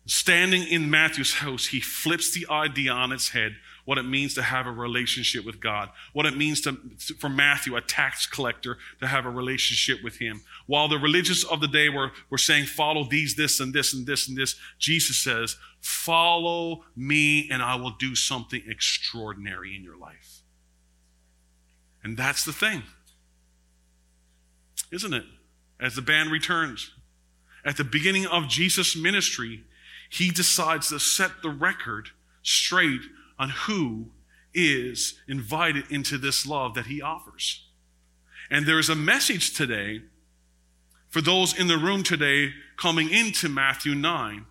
Standing 0.07 0.65
in 0.65 0.89
Matthew's 0.89 1.33
house, 1.33 1.67
he 1.67 1.81
flips 1.81 2.31
the 2.31 2.47
idea 2.49 2.93
on 2.93 3.11
its 3.11 3.29
head 3.29 3.57
what 3.83 3.97
it 3.97 4.03
means 4.03 4.33
to 4.35 4.41
have 4.41 4.65
a 4.65 4.71
relationship 4.71 5.45
with 5.45 5.59
God, 5.59 5.89
what 6.13 6.25
it 6.25 6.35
means 6.35 6.61
to, 6.61 6.77
for 7.19 7.27
Matthew, 7.27 7.75
a 7.75 7.81
tax 7.81 8.25
collector, 8.25 8.77
to 9.01 9.07
have 9.07 9.25
a 9.25 9.29
relationship 9.29 10.01
with 10.01 10.17
him. 10.17 10.41
While 10.65 10.87
the 10.87 10.97
religious 10.97 11.43
of 11.43 11.59
the 11.59 11.67
day 11.67 11.89
were, 11.89 12.11
were 12.29 12.37
saying, 12.37 12.67
follow 12.67 13.03
these, 13.03 13.35
this, 13.35 13.59
and 13.59 13.73
this, 13.73 13.93
and 13.93 14.07
this, 14.07 14.29
and 14.29 14.37
this, 14.37 14.55
Jesus 14.79 15.17
says, 15.17 15.57
follow 15.81 16.85
me 16.95 17.49
and 17.51 17.61
I 17.61 17.75
will 17.75 17.95
do 17.99 18.15
something 18.15 18.63
extraordinary 18.65 19.75
in 19.75 19.83
your 19.83 19.97
life. 19.97 20.41
And 22.01 22.15
that's 22.15 22.45
the 22.45 22.53
thing, 22.53 22.83
isn't 24.89 25.13
it? 25.13 25.25
As 25.81 25.95
the 25.95 26.01
band 26.01 26.31
returns. 26.31 26.91
At 27.65 27.75
the 27.75 27.83
beginning 27.83 28.25
of 28.25 28.47
Jesus' 28.47 28.95
ministry, 28.95 29.65
he 30.09 30.29
decides 30.29 30.89
to 30.89 30.99
set 30.99 31.41
the 31.41 31.49
record 31.49 32.09
straight 32.41 33.01
on 33.37 33.49
who 33.49 34.11
is 34.53 35.19
invited 35.27 35.91
into 35.91 36.17
this 36.17 36.45
love 36.45 36.73
that 36.73 36.87
he 36.87 37.01
offers. 37.01 37.67
And 38.49 38.65
there 38.65 38.79
is 38.79 38.89
a 38.89 38.95
message 38.95 39.53
today 39.53 40.01
for 41.09 41.21
those 41.21 41.57
in 41.57 41.67
the 41.67 41.77
room 41.77 42.03
today 42.03 42.53
coming 42.77 43.09
into 43.09 43.49
Matthew 43.49 43.93
9 43.93 44.45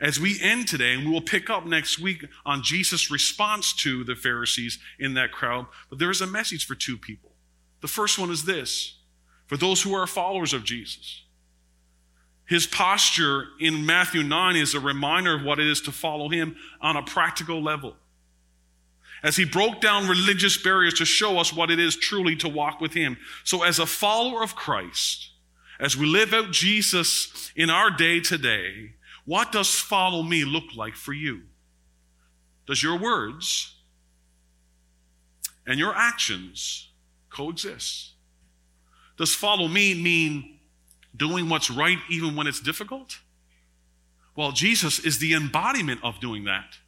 as 0.00 0.20
we 0.20 0.38
end 0.40 0.68
today, 0.68 0.94
and 0.94 1.04
we 1.04 1.12
will 1.12 1.20
pick 1.20 1.50
up 1.50 1.66
next 1.66 1.98
week 1.98 2.24
on 2.46 2.62
Jesus' 2.62 3.10
response 3.10 3.72
to 3.74 4.04
the 4.04 4.14
Pharisees 4.14 4.78
in 4.98 5.14
that 5.14 5.32
crowd. 5.32 5.66
But 5.90 5.98
there 5.98 6.10
is 6.10 6.20
a 6.20 6.26
message 6.26 6.66
for 6.66 6.74
two 6.74 6.96
people. 6.96 7.32
The 7.80 7.88
first 7.88 8.18
one 8.18 8.30
is 8.30 8.44
this 8.44 8.98
for 9.46 9.56
those 9.56 9.82
who 9.82 9.94
are 9.94 10.06
followers 10.06 10.52
of 10.52 10.64
Jesus. 10.64 11.22
His 12.48 12.66
posture 12.66 13.48
in 13.60 13.84
Matthew 13.84 14.22
9 14.22 14.56
is 14.56 14.74
a 14.74 14.80
reminder 14.80 15.36
of 15.36 15.42
what 15.42 15.58
it 15.58 15.66
is 15.66 15.82
to 15.82 15.92
follow 15.92 16.30
him 16.30 16.56
on 16.80 16.96
a 16.96 17.02
practical 17.02 17.62
level. 17.62 17.94
As 19.22 19.36
he 19.36 19.44
broke 19.44 19.82
down 19.82 20.08
religious 20.08 20.56
barriers 20.56 20.94
to 20.94 21.04
show 21.04 21.38
us 21.38 21.52
what 21.52 21.70
it 21.70 21.78
is 21.78 21.94
truly 21.94 22.36
to 22.36 22.48
walk 22.48 22.80
with 22.80 22.94
him. 22.94 23.18
So, 23.44 23.64
as 23.64 23.78
a 23.78 23.84
follower 23.84 24.42
of 24.42 24.56
Christ, 24.56 25.30
as 25.78 25.96
we 25.96 26.06
live 26.06 26.32
out 26.32 26.50
Jesus 26.50 27.52
in 27.54 27.68
our 27.68 27.90
day 27.90 28.20
today, 28.20 28.92
what 29.26 29.52
does 29.52 29.74
follow 29.74 30.22
me 30.22 30.44
look 30.44 30.74
like 30.74 30.94
for 30.94 31.12
you? 31.12 31.42
Does 32.66 32.82
your 32.82 32.98
words 32.98 33.74
and 35.66 35.78
your 35.78 35.94
actions 35.94 36.88
coexist? 37.28 38.12
Does 39.18 39.34
follow 39.34 39.68
me 39.68 40.00
mean 40.00 40.57
doing 41.18 41.48
what's 41.48 41.70
right 41.70 41.98
even 42.08 42.34
when 42.34 42.46
it's 42.46 42.60
difficult? 42.60 43.18
Well, 44.34 44.52
Jesus 44.52 45.00
is 45.00 45.18
the 45.18 45.34
embodiment 45.34 46.00
of 46.02 46.20
doing 46.20 46.44
that. 46.44 46.78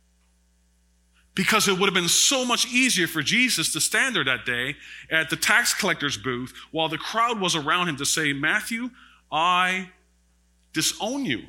Because 1.35 1.69
it 1.69 1.79
would 1.79 1.87
have 1.87 1.95
been 1.95 2.09
so 2.09 2.45
much 2.45 2.67
easier 2.67 3.07
for 3.07 3.23
Jesus 3.23 3.73
to 3.73 3.81
stand 3.81 4.17
there 4.17 4.25
that 4.25 4.45
day 4.45 4.77
at 5.11 5.31
the 5.31 5.37
tax 5.37 5.75
collector's 5.75 6.17
booth 6.17 6.53
while 6.71 6.89
the 6.89 6.99
crowd 6.99 7.41
was 7.41 7.55
around 7.55 7.89
him 7.89 7.97
to 7.97 8.05
say, 8.05 8.33
Matthew, 8.33 8.91
I 9.31 9.91
disown 10.73 11.25
you. 11.25 11.43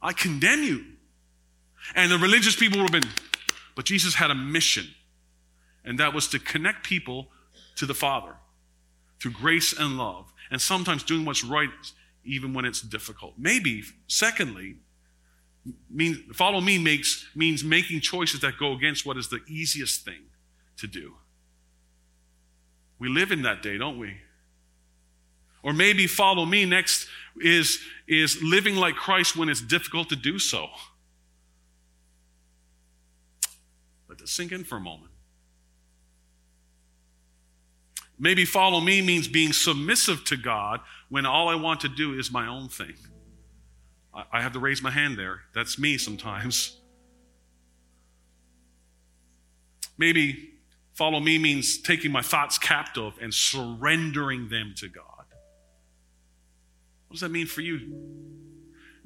I 0.00 0.12
condemn 0.12 0.62
you. 0.62 0.84
And 1.94 2.10
the 2.10 2.18
religious 2.18 2.56
people 2.56 2.78
would 2.80 2.92
have 2.92 3.02
been, 3.02 3.10
but 3.74 3.84
Jesus 3.84 4.14
had 4.14 4.30
a 4.30 4.34
mission, 4.34 4.86
and 5.84 5.98
that 6.00 6.12
was 6.12 6.28
to 6.28 6.38
connect 6.38 6.84
people 6.84 7.28
to 7.76 7.86
the 7.86 7.94
Father 7.94 8.34
through 9.20 9.32
grace 9.32 9.72
and 9.78 9.96
love 9.96 10.32
and 10.50 10.60
sometimes 10.60 11.02
doing 11.02 11.24
what's 11.24 11.44
right 11.44 11.70
even 12.24 12.52
when 12.52 12.64
it's 12.64 12.80
difficult. 12.80 13.34
Maybe, 13.38 13.82
secondly, 14.08 14.76
mean, 15.90 16.32
follow 16.32 16.60
me 16.60 16.78
makes, 16.78 17.26
means 17.34 17.64
making 17.64 18.00
choices 18.00 18.40
that 18.40 18.58
go 18.58 18.72
against 18.72 19.06
what 19.06 19.16
is 19.16 19.28
the 19.28 19.40
easiest 19.48 20.04
thing 20.04 20.24
to 20.78 20.86
do. 20.86 21.14
We 22.98 23.08
live 23.08 23.32
in 23.32 23.42
that 23.42 23.62
day, 23.62 23.78
don't 23.78 23.98
we? 23.98 24.16
Or 25.62 25.72
maybe 25.72 26.06
follow 26.06 26.44
me 26.44 26.64
next 26.64 27.08
is, 27.40 27.80
is 28.06 28.40
living 28.42 28.76
like 28.76 28.94
Christ 28.94 29.36
when 29.36 29.48
it's 29.48 29.60
difficult 29.60 30.08
to 30.10 30.16
do 30.16 30.38
so. 30.38 30.68
Let 34.08 34.18
this 34.18 34.30
sink 34.30 34.52
in 34.52 34.64
for 34.64 34.76
a 34.76 34.80
moment. 34.80 35.05
Maybe 38.18 38.44
follow 38.44 38.80
me 38.80 39.02
means 39.02 39.28
being 39.28 39.52
submissive 39.52 40.24
to 40.24 40.36
God 40.36 40.80
when 41.08 41.26
all 41.26 41.48
I 41.48 41.54
want 41.54 41.80
to 41.80 41.88
do 41.88 42.18
is 42.18 42.32
my 42.32 42.46
own 42.46 42.68
thing. 42.68 42.94
I 44.32 44.40
have 44.40 44.54
to 44.54 44.58
raise 44.58 44.82
my 44.82 44.90
hand 44.90 45.18
there. 45.18 45.42
That's 45.54 45.78
me 45.78 45.98
sometimes. 45.98 46.78
Maybe 49.98 50.50
follow 50.94 51.20
me 51.20 51.36
means 51.36 51.78
taking 51.78 52.12
my 52.12 52.22
thoughts 52.22 52.56
captive 52.58 53.12
and 53.20 53.32
surrendering 53.34 54.48
them 54.48 54.72
to 54.78 54.88
God. 54.88 55.04
What 57.08 57.12
does 57.12 57.20
that 57.20 57.30
mean 57.30 57.46
for 57.46 57.60
you? 57.60 58.45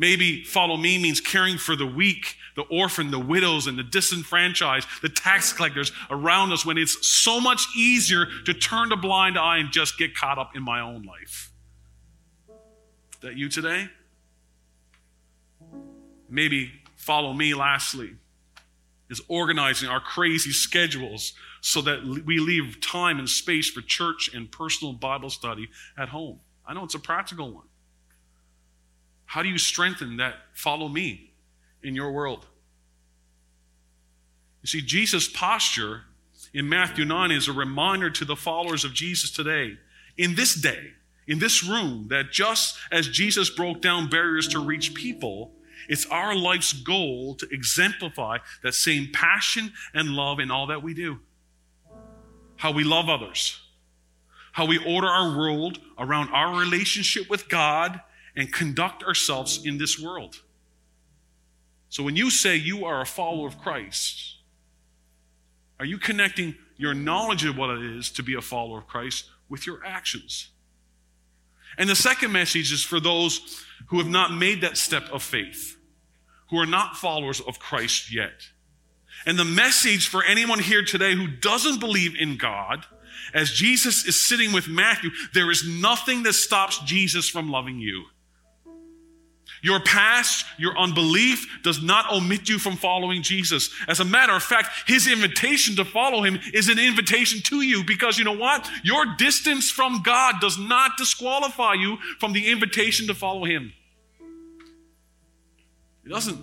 Maybe 0.01 0.45
follow 0.45 0.79
me 0.79 0.97
means 0.97 1.21
caring 1.21 1.59
for 1.59 1.77
the 1.77 1.85
weak, 1.85 2.37
the 2.57 2.63
orphan, 2.63 3.11
the 3.11 3.19
widows, 3.19 3.67
and 3.67 3.79
the 3.79 3.83
disenfranchised, 3.83 4.89
the 5.03 5.11
tax 5.11 5.53
collectors 5.53 5.93
around 6.09 6.53
us 6.53 6.65
when 6.65 6.79
it's 6.79 7.07
so 7.07 7.39
much 7.39 7.67
easier 7.77 8.25
to 8.47 8.55
turn 8.55 8.93
a 8.93 8.97
blind 8.97 9.39
eye 9.39 9.59
and 9.59 9.71
just 9.71 9.99
get 9.99 10.17
caught 10.17 10.39
up 10.39 10.57
in 10.57 10.63
my 10.63 10.81
own 10.81 11.03
life. 11.03 11.53
Is 12.49 13.21
that 13.21 13.37
you 13.37 13.51
today? 13.51 13.91
Maybe 16.31 16.73
follow 16.97 17.35
me, 17.35 17.53
lastly, 17.53 18.15
is 19.11 19.21
organizing 19.29 19.91
our 19.91 20.01
crazy 20.01 20.53
schedules 20.53 21.35
so 21.61 21.83
that 21.83 22.03
we 22.25 22.39
leave 22.39 22.81
time 22.81 23.19
and 23.19 23.29
space 23.29 23.69
for 23.69 23.83
church 23.83 24.31
and 24.33 24.51
personal 24.51 24.95
Bible 24.95 25.29
study 25.29 25.69
at 25.99 26.09
home. 26.09 26.41
I 26.67 26.73
know 26.73 26.85
it's 26.85 26.95
a 26.95 26.99
practical 26.99 27.53
one. 27.53 27.67
How 29.31 29.45
do 29.45 29.49
you 29.49 29.59
strengthen 29.59 30.17
that 30.17 30.35
follow 30.55 30.89
me 30.89 31.31
in 31.85 31.95
your 31.95 32.11
world? 32.11 32.47
You 34.61 34.67
see, 34.67 34.81
Jesus' 34.81 35.29
posture 35.29 36.01
in 36.53 36.69
Matthew 36.69 37.05
9 37.05 37.31
is 37.31 37.47
a 37.47 37.53
reminder 37.53 38.11
to 38.11 38.25
the 38.25 38.35
followers 38.35 38.85
of 38.85 38.93
Jesus 38.93 39.31
today, 39.31 39.79
in 40.17 40.35
this 40.35 40.57
day, 40.57 40.95
in 41.29 41.39
this 41.39 41.63
room, 41.63 42.09
that 42.11 42.33
just 42.33 42.77
as 42.91 43.07
Jesus 43.07 43.49
broke 43.51 43.81
down 43.81 44.11
barriers 44.11 44.49
to 44.49 44.59
reach 44.59 44.95
people, 44.95 45.53
it's 45.89 46.07
our 46.07 46.35
life's 46.35 46.73
goal 46.73 47.37
to 47.37 47.47
exemplify 47.53 48.39
that 48.65 48.75
same 48.75 49.11
passion 49.13 49.73
and 49.95 50.09
love 50.09 50.41
in 50.41 50.51
all 50.51 50.67
that 50.67 50.83
we 50.83 50.93
do. 50.93 51.21
How 52.57 52.73
we 52.73 52.83
love 52.83 53.09
others, 53.09 53.61
how 54.51 54.67
we 54.67 54.79
order 54.79 55.07
our 55.07 55.39
world 55.39 55.79
around 56.01 56.31
our 56.31 56.59
relationship 56.59 57.31
with 57.31 57.49
God 57.49 58.01
and 58.41 58.51
conduct 58.51 59.05
ourselves 59.05 59.67
in 59.67 59.77
this 59.77 60.01
world. 60.01 60.41
So 61.91 62.03
when 62.03 62.17
you 62.17 62.31
say 62.31 62.57
you 62.57 62.87
are 62.87 63.03
a 63.03 63.07
follower 63.07 63.47
of 63.47 63.59
Christ, 63.59 64.37
are 65.79 65.85
you 65.85 65.99
connecting 65.99 66.55
your 66.79 66.95
knowledge 66.95 67.45
of 67.45 67.59
what 67.59 67.69
it 67.69 67.85
is 67.85 68.11
to 68.13 68.23
be 68.23 68.35
a 68.35 68.41
follower 68.41 68.79
of 68.79 68.87
Christ 68.87 69.27
with 69.51 69.67
your 69.67 69.85
actions? 69.85 70.49
And 71.77 71.87
the 71.87 71.95
second 71.95 72.33
message 72.33 72.73
is 72.73 72.83
for 72.83 72.99
those 72.99 73.63
who 73.89 73.99
have 73.99 74.09
not 74.09 74.33
made 74.33 74.63
that 74.63 74.79
step 74.79 75.05
of 75.13 75.23
faith, 75.23 75.77
who 76.49 76.57
are 76.57 76.67
not 76.67 76.97
followers 76.97 77.43
of 77.43 77.59
Christ 77.59 78.11
yet. 78.11 78.49
And 79.27 79.39
the 79.39 79.45
message 79.45 80.09
for 80.09 80.25
anyone 80.25 80.61
here 80.61 80.83
today 80.83 81.15
who 81.15 81.27
doesn't 81.27 81.79
believe 81.79 82.15
in 82.19 82.39
God, 82.39 82.87
as 83.35 83.51
Jesus 83.51 84.07
is 84.07 84.17
sitting 84.21 84.53
with 84.53 84.67
Matthew, 84.67 85.11
there 85.35 85.51
is 85.51 85.69
nothing 85.69 86.23
that 86.23 86.33
stops 86.33 86.79
Jesus 86.87 87.29
from 87.29 87.51
loving 87.51 87.79
you. 87.79 88.07
Your 89.63 89.81
past, 89.81 90.47
your 90.59 90.77
unbelief 90.79 91.47
does 91.63 91.83
not 91.83 92.11
omit 92.13 92.49
you 92.49 92.59
from 92.59 92.77
following 92.77 93.23
Jesus. 93.23 93.71
As 93.89 94.01
a 94.01 94.05
matter 94.05 94.33
of 94.33 94.43
fact, 94.43 94.69
his 94.87 95.07
invitation 95.07 95.77
to 95.77 95.85
follow 95.85 96.23
him 96.23 96.39
is 96.55 96.69
an 96.69 96.79
invitation 96.79 97.41
to 97.45 97.63
you 97.63 97.85
because 97.85 98.19
you 98.19 98.25
know 98.25 98.37
what? 98.37 98.69
Your 98.83 99.05
distance 99.17 99.71
from 99.71 100.03
God 100.03 100.37
does 100.41 100.59
not 100.59 100.93
disqualify 100.97 101.75
you 101.75 101.99
from 102.19 102.33
the 102.33 102.51
invitation 102.51 103.07
to 103.09 103.15
follow 103.15 103.45
him. 103.45 103.73
It 106.05 106.09
doesn't. 106.09 106.39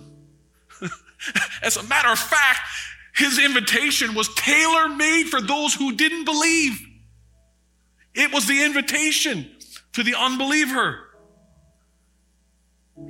As 1.62 1.76
a 1.76 1.82
matter 1.84 2.08
of 2.08 2.18
fact, 2.18 2.60
his 3.14 3.38
invitation 3.38 4.14
was 4.14 4.32
tailor 4.34 4.88
made 4.88 5.24
for 5.24 5.40
those 5.40 5.74
who 5.74 5.96
didn't 5.96 6.24
believe. 6.24 6.80
It 8.14 8.32
was 8.32 8.46
the 8.46 8.64
invitation 8.64 9.50
to 9.94 10.04
the 10.04 10.14
unbeliever. 10.14 11.07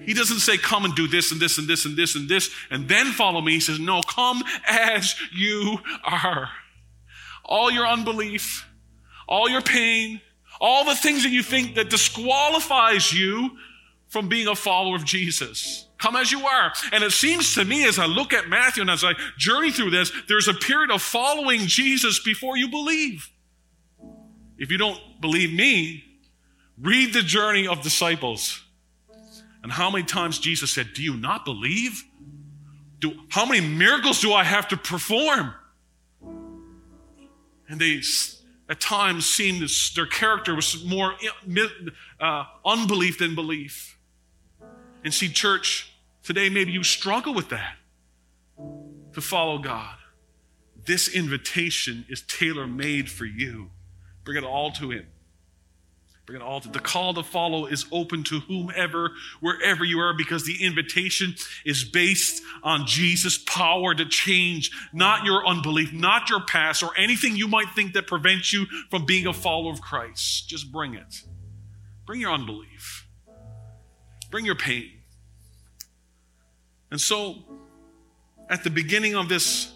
He 0.04 0.14
doesn't 0.14 0.38
say, 0.38 0.56
Come 0.56 0.84
and 0.84 0.94
do 0.94 1.06
this 1.06 1.32
and 1.32 1.40
this 1.40 1.58
and 1.58 1.68
this 1.68 1.84
and 1.84 1.96
this 1.96 2.14
and 2.14 2.28
this 2.28 2.50
and 2.70 2.88
then 2.88 3.06
follow 3.06 3.40
me. 3.40 3.52
He 3.52 3.60
says, 3.60 3.78
No, 3.78 4.00
come 4.02 4.42
as 4.66 5.14
you 5.34 5.78
are. 6.04 6.48
All 7.44 7.70
your 7.70 7.86
unbelief, 7.86 8.66
all 9.26 9.48
your 9.48 9.62
pain, 9.62 10.20
all 10.60 10.84
the 10.84 10.94
things 10.94 11.22
that 11.22 11.30
you 11.30 11.42
think 11.42 11.74
that 11.76 11.90
disqualifies 11.90 13.12
you 13.12 13.50
from 14.08 14.28
being 14.28 14.48
a 14.48 14.54
follower 14.54 14.96
of 14.96 15.04
Jesus. 15.04 15.86
Come 15.98 16.16
as 16.16 16.30
you 16.32 16.46
are. 16.46 16.72
And 16.92 17.02
it 17.04 17.12
seems 17.12 17.54
to 17.54 17.64
me 17.64 17.86
as 17.86 17.98
I 17.98 18.06
look 18.06 18.32
at 18.32 18.48
Matthew 18.48 18.82
and 18.82 18.90
as 18.90 19.04
I 19.04 19.12
journey 19.36 19.70
through 19.70 19.90
this, 19.90 20.12
there's 20.28 20.48
a 20.48 20.54
period 20.54 20.90
of 20.90 21.02
following 21.02 21.60
Jesus 21.60 22.20
before 22.20 22.56
you 22.56 22.68
believe. 22.68 23.28
If 24.56 24.70
you 24.70 24.78
don't 24.78 25.00
believe 25.20 25.52
me, 25.52 26.04
read 26.80 27.12
the 27.12 27.22
journey 27.22 27.66
of 27.66 27.82
disciples. 27.82 28.62
And 29.62 29.72
how 29.72 29.90
many 29.90 30.04
times 30.04 30.38
Jesus 30.38 30.72
said, 30.72 30.92
Do 30.94 31.02
you 31.02 31.16
not 31.16 31.44
believe? 31.44 32.04
Do, 33.00 33.14
how 33.28 33.46
many 33.46 33.66
miracles 33.66 34.20
do 34.20 34.32
I 34.32 34.44
have 34.44 34.68
to 34.68 34.76
perform? 34.76 35.54
And 37.68 37.80
they, 37.80 38.00
at 38.68 38.80
times, 38.80 39.26
seemed 39.26 39.62
that 39.62 39.90
their 39.94 40.06
character 40.06 40.54
was 40.54 40.84
more 40.84 41.14
uh, 42.20 42.44
unbelief 42.64 43.18
than 43.18 43.34
belief. 43.34 43.98
And 45.04 45.12
see, 45.12 45.28
church, 45.28 45.92
today 46.22 46.48
maybe 46.48 46.72
you 46.72 46.82
struggle 46.82 47.34
with 47.34 47.50
that 47.50 47.76
to 49.12 49.20
follow 49.20 49.58
God. 49.58 49.96
This 50.86 51.08
invitation 51.08 52.06
is 52.08 52.22
tailor 52.22 52.66
made 52.66 53.10
for 53.10 53.26
you. 53.26 53.70
Bring 54.24 54.38
it 54.38 54.44
all 54.44 54.70
to 54.72 54.90
Him. 54.90 55.06
Bring 56.28 56.42
it 56.42 56.44
all 56.44 56.60
to 56.60 56.68
the 56.68 56.78
call 56.78 57.14
to 57.14 57.22
follow 57.22 57.64
is 57.64 57.86
open 57.90 58.22
to 58.24 58.40
whomever, 58.40 59.12
wherever 59.40 59.82
you 59.82 59.98
are, 59.98 60.12
because 60.12 60.44
the 60.44 60.62
invitation 60.62 61.34
is 61.64 61.84
based 61.84 62.42
on 62.62 62.86
Jesus' 62.86 63.38
power 63.38 63.94
to 63.94 64.04
change, 64.04 64.70
not 64.92 65.24
your 65.24 65.46
unbelief, 65.46 65.90
not 65.90 66.28
your 66.28 66.42
past, 66.42 66.82
or 66.82 66.90
anything 66.98 67.34
you 67.34 67.48
might 67.48 67.70
think 67.70 67.94
that 67.94 68.06
prevents 68.06 68.52
you 68.52 68.66
from 68.90 69.06
being 69.06 69.26
a 69.26 69.32
follower 69.32 69.72
of 69.72 69.80
Christ. 69.80 70.46
Just 70.50 70.70
bring 70.70 70.92
it. 70.92 71.22
Bring 72.04 72.20
your 72.20 72.32
unbelief. 72.32 73.08
Bring 74.30 74.44
your 74.44 74.54
pain. 74.54 74.90
And 76.90 77.00
so, 77.00 77.36
at 78.50 78.64
the 78.64 78.70
beginning 78.70 79.14
of 79.14 79.30
this 79.30 79.72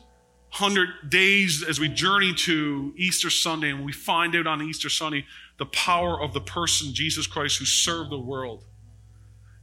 100 0.58 1.08
days 1.08 1.64
as 1.66 1.80
we 1.80 1.88
journey 1.88 2.34
to 2.34 2.92
Easter 2.98 3.30
Sunday, 3.30 3.70
and 3.70 3.86
we 3.86 3.92
find 3.92 4.36
out 4.36 4.46
on 4.46 4.60
Easter 4.60 4.90
Sunday 4.90 5.24
the 5.58 5.66
power 5.66 6.20
of 6.20 6.32
the 6.32 6.40
person, 6.40 6.94
Jesus 6.94 7.26
Christ, 7.26 7.58
who 7.58 7.64
served 7.64 8.10
the 8.10 8.18
world. 8.18 8.64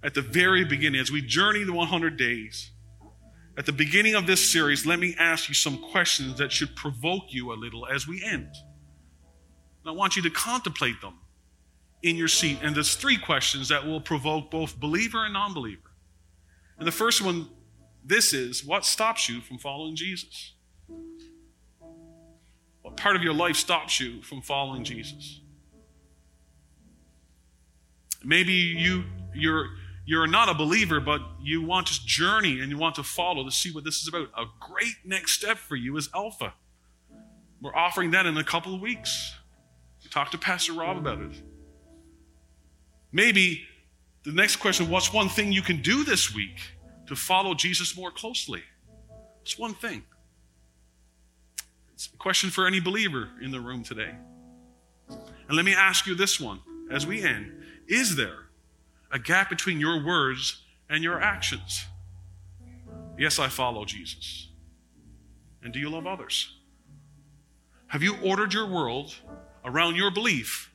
At 0.01 0.13
the 0.13 0.21
very 0.21 0.63
beginning, 0.63 1.01
as 1.01 1.11
we 1.11 1.21
journey 1.21 1.63
the 1.63 1.73
100 1.73 2.17
days, 2.17 2.71
at 3.57 3.65
the 3.65 3.73
beginning 3.73 4.15
of 4.15 4.25
this 4.25 4.49
series, 4.49 4.85
let 4.85 4.99
me 4.99 5.15
ask 5.19 5.49
you 5.49 5.53
some 5.53 5.77
questions 5.77 6.37
that 6.37 6.51
should 6.51 6.75
provoke 6.75 7.25
you 7.33 7.51
a 7.51 7.55
little 7.55 7.85
as 7.85 8.07
we 8.07 8.23
end. 8.23 8.47
And 9.81 9.87
I 9.87 9.91
want 9.91 10.15
you 10.15 10.21
to 10.21 10.29
contemplate 10.29 11.01
them 11.01 11.15
in 12.01 12.15
your 12.15 12.29
seat. 12.29 12.59
And 12.61 12.73
there's 12.73 12.95
three 12.95 13.17
questions 13.17 13.67
that 13.67 13.85
will 13.85 13.99
provoke 13.99 14.49
both 14.49 14.79
believer 14.79 15.25
and 15.25 15.33
non 15.33 15.53
believer. 15.53 15.91
And 16.77 16.87
the 16.87 16.91
first 16.93 17.21
one 17.21 17.49
this 18.03 18.33
is 18.33 18.63
what 18.65 18.85
stops 18.85 19.29
you 19.29 19.41
from 19.41 19.57
following 19.57 19.95
Jesus? 19.95 20.53
What 22.81 22.97
part 22.97 23.15
of 23.15 23.23
your 23.23 23.33
life 23.33 23.55
stops 23.55 23.99
you 23.99 24.21
from 24.21 24.41
following 24.41 24.83
Jesus? 24.83 25.41
Maybe 28.23 28.53
you 28.53 29.03
you're 29.33 29.69
you're 30.05 30.27
not 30.27 30.49
a 30.49 30.53
believer, 30.53 30.99
but 30.99 31.21
you 31.41 31.61
want 31.61 31.87
to 31.87 32.05
journey 32.05 32.61
and 32.61 32.71
you 32.71 32.77
want 32.77 32.95
to 32.95 33.03
follow 33.03 33.43
to 33.43 33.51
see 33.51 33.71
what 33.71 33.83
this 33.83 34.01
is 34.01 34.07
about. 34.07 34.29
A 34.37 34.45
great 34.59 34.95
next 35.05 35.33
step 35.33 35.57
for 35.57 35.75
you 35.75 35.97
is 35.97 36.09
Alpha. 36.15 36.53
We're 37.61 37.75
offering 37.75 38.11
that 38.11 38.25
in 38.25 38.35
a 38.37 38.43
couple 38.43 38.73
of 38.73 38.81
weeks. 38.81 39.35
Talk 40.09 40.31
to 40.31 40.39
Pastor 40.39 40.73
Rob 40.73 40.97
about 40.97 41.19
it. 41.19 41.39
Maybe 43.11 43.65
the 44.23 44.31
next 44.31 44.55
question 44.55 44.89
what's 44.89 45.13
one 45.13 45.29
thing 45.29 45.51
you 45.51 45.61
can 45.61 45.81
do 45.81 46.03
this 46.03 46.33
week 46.33 46.59
to 47.05 47.15
follow 47.15 47.53
Jesus 47.53 47.95
more 47.95 48.11
closely? 48.11 48.63
What's 49.39 49.59
one 49.59 49.75
thing? 49.75 50.03
It's 51.93 52.09
a 52.11 52.17
question 52.17 52.49
for 52.49 52.65
any 52.65 52.79
believer 52.79 53.29
in 53.41 53.51
the 53.51 53.59
room 53.59 53.83
today. 53.83 54.15
And 55.09 55.55
let 55.55 55.65
me 55.65 55.73
ask 55.73 56.07
you 56.07 56.15
this 56.15 56.39
one 56.39 56.59
as 56.91 57.05
we 57.05 57.21
end 57.21 57.51
is 57.89 58.15
there 58.15 58.45
a 59.11 59.19
gap 59.19 59.49
between 59.49 59.79
your 59.79 60.05
words 60.05 60.61
and 60.89 61.03
your 61.03 61.19
actions? 61.19 61.85
Yes, 63.17 63.39
I 63.39 63.49
follow 63.49 63.83
Jesus. 63.83 64.47
And 65.63 65.73
do 65.73 65.79
you 65.79 65.89
love 65.89 66.07
others? 66.07 66.55
Have 67.87 68.03
you 68.03 68.15
ordered 68.23 68.53
your 68.53 68.67
world 68.67 69.15
around 69.65 69.95
your 69.95 70.11
belief 70.11 70.71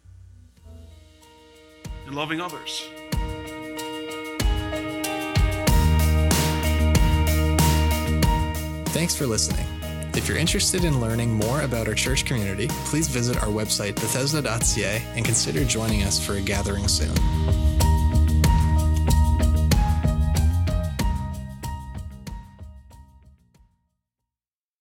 in 2.06 2.12
loving 2.12 2.40
others? 2.40 2.88
Thanks 8.88 9.14
for 9.16 9.26
listening. 9.26 9.73
If 10.16 10.28
you're 10.28 10.38
interested 10.38 10.84
in 10.84 11.00
learning 11.00 11.32
more 11.32 11.62
about 11.62 11.88
our 11.88 11.94
church 11.94 12.24
community, 12.24 12.68
please 12.86 13.08
visit 13.08 13.36
our 13.42 13.48
website, 13.48 13.96
bethesda.ca, 13.96 15.02
and 15.16 15.24
consider 15.24 15.64
joining 15.64 16.04
us 16.04 16.24
for 16.24 16.34
a 16.34 16.40
gathering 16.40 16.86
soon. 16.86 17.12